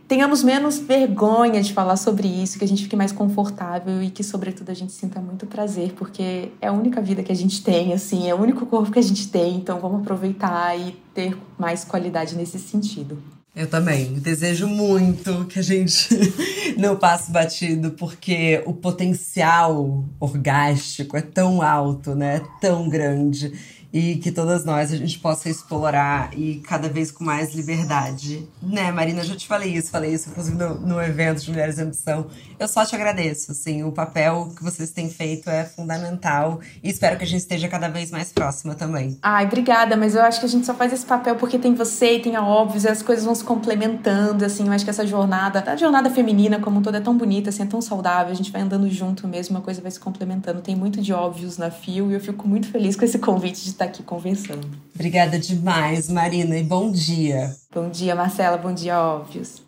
tenhamos 0.09 0.43
menos 0.43 0.77
vergonha 0.79 1.63
de 1.63 1.73
falar 1.73 1.97
sobre 1.97 2.27
isso, 2.27 2.59
que 2.59 2.65
a 2.65 2.69
gente 2.69 2.83
fique 2.83 2.97
mais 2.97 3.13
confortável 3.13 4.03
e 4.03 4.11
que, 4.11 4.25
sobretudo, 4.25 4.71
a 4.71 4.75
gente 4.75 4.93
sinta 4.93 5.21
muito 5.21 5.47
prazer, 5.47 5.93
porque 5.93 6.51
é 6.61 6.67
a 6.67 6.73
única 6.73 7.01
vida 7.01 7.23
que 7.23 7.31
a 7.31 7.37
gente 7.37 7.63
tem, 7.63 7.93
assim, 7.93 8.29
é 8.29 8.35
o 8.35 8.41
único 8.41 8.67
corpo 8.67 8.91
que 8.91 8.99
a 8.99 9.03
gente 9.03 9.29
tem, 9.29 9.55
então 9.55 9.79
vamos 9.79 10.01
aproveitar 10.01 10.77
e 10.77 10.97
ter 11.15 11.39
mais 11.57 11.85
qualidade 11.85 12.35
nesse 12.35 12.59
sentido. 12.59 13.36
Eu 13.57 13.67
também. 13.67 14.13
Desejo 14.13 14.67
muito 14.69 15.47
que 15.47 15.59
a 15.59 15.63
gente 15.63 16.11
não 16.77 16.95
passe 16.95 17.33
batido, 17.33 17.93
porque 17.93 18.63
o 18.67 18.75
potencial 18.75 20.05
orgástico 20.21 21.17
é 21.17 21.23
tão 21.23 21.63
alto, 21.63 22.15
né? 22.15 22.37
É 22.37 22.61
tão 22.61 22.87
grande 22.87 23.51
e 23.97 24.17
que 24.17 24.31
todas 24.31 24.63
nós 24.63 24.93
a 24.93 24.97
gente 24.99 25.19
possa 25.19 25.49
explorar 25.49 26.29
e 26.37 26.57
cada 26.57 26.87
vez 26.87 27.11
com 27.11 27.25
mais 27.25 27.55
liberdade. 27.55 28.47
Né, 28.63 28.93
Marina, 28.93 29.21
eu 29.21 29.25
já 29.25 29.35
te 29.35 29.47
falei 29.47 29.73
isso, 29.73 29.91
falei 29.91 30.13
isso 30.13 30.29
inclusive 30.29 30.55
no, 30.55 30.75
no 30.75 31.03
evento 31.03 31.41
de 31.41 31.51
Mulheres 31.51 31.79
em 31.79 31.83
Ambição. 31.85 32.27
Eu 32.59 32.69
só 32.69 32.85
te 32.85 32.95
agradeço, 32.95 33.53
assim, 33.53 33.85
o 33.85 33.91
papel 33.91 34.53
que 34.55 34.63
vocês 34.63 34.91
têm 34.91 35.09
feito 35.09 35.49
é 35.49 35.65
fundamental 35.65 36.61
e 36.83 36.91
espero 36.91 37.17
que 37.17 37.25
a 37.25 37.27
gente 37.27 37.41
esteja 37.41 37.69
cada 37.69 37.89
vez 37.89 38.11
mais 38.11 38.31
próxima 38.31 38.75
também. 38.75 39.17
Ai, 39.23 39.47
obrigada, 39.47 39.97
mas 39.97 40.15
eu 40.15 40.21
acho 40.21 40.41
que 40.41 40.47
a 40.47 40.49
gente 40.49 40.67
só 40.67 40.75
faz 40.75 40.93
esse 40.93 41.07
papel 41.07 41.37
porque 41.37 41.59
tem 41.59 41.75
você 41.75 42.17
e 42.17 42.21
tem 42.21 42.37
a 42.37 42.45
Óbvios 42.45 42.85
e 42.85 42.89
as 42.89 43.01
coisas 43.01 43.25
vão 43.25 43.35
se 43.35 43.45
complementando, 43.45 44.45
assim, 44.45 44.67
eu 44.67 44.73
acho 44.73 44.85
que 44.85 44.91
essa 44.91 45.07
jornada, 45.07 45.65
a 45.67 45.77
jornada 45.77 46.11
feminina 46.11 46.61
como 46.61 46.81
um 46.81 46.83
todo 46.83 46.99
é 46.99 47.01
tão 47.01 47.17
bonita, 47.17 47.49
assim, 47.49 47.63
é 47.63 47.67
tão 47.67 47.81
saudável, 47.81 48.31
a 48.31 48.37
gente 48.37 48.53
vai 48.53 48.61
andando 48.61 48.91
junto 48.91 49.27
mesmo, 49.27 49.57
uma 49.57 49.63
coisa 49.63 49.81
vai 49.81 49.91
se 49.91 49.99
complementando. 49.99 50.61
Tem 50.61 50.77
muito 50.77 51.01
de 51.01 51.15
Óbvios 51.15 51.57
na 51.57 51.71
Fio 51.71 52.11
e 52.11 52.15
eu 52.15 52.21
fico 52.21 52.47
muito 52.47 52.69
feliz 52.69 52.95
com 52.95 53.07
esse 53.07 53.19
convite 53.19 53.63
de 53.65 53.71
estar 53.71 53.86
aqui 53.87 54.03
conversando. 54.03 54.69
Obrigada 54.95 55.39
demais, 55.39 56.09
Marina, 56.09 56.59
e 56.59 56.63
bom 56.63 56.91
dia. 56.91 57.55
Bom 57.73 57.89
dia, 57.89 58.15
Marcela. 58.15 58.57
Bom 58.57 58.75
dia, 58.75 59.01
Óbvios. 59.01 59.65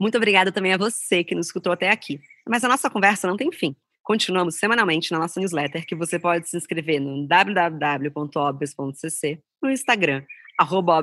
Muito 0.00 0.16
obrigada 0.16 0.52
também 0.52 0.72
a 0.72 0.78
você 0.78 1.24
que 1.24 1.34
nos 1.34 1.46
escutou 1.46 1.72
até 1.72 1.90
aqui. 1.90 2.20
Mas 2.48 2.64
a 2.64 2.68
nossa 2.68 2.88
conversa 2.88 3.26
não 3.26 3.36
tem 3.36 3.52
fim. 3.52 3.76
Continuamos 4.02 4.54
semanalmente 4.54 5.12
na 5.12 5.18
nossa 5.18 5.38
newsletter, 5.38 5.84
que 5.84 5.94
você 5.94 6.18
pode 6.18 6.48
se 6.48 6.56
inscrever 6.56 6.98
no 6.98 7.26
www.obvious.cc, 7.26 9.38
no 9.62 9.70
Instagram, 9.70 10.24
arroba 10.58 11.02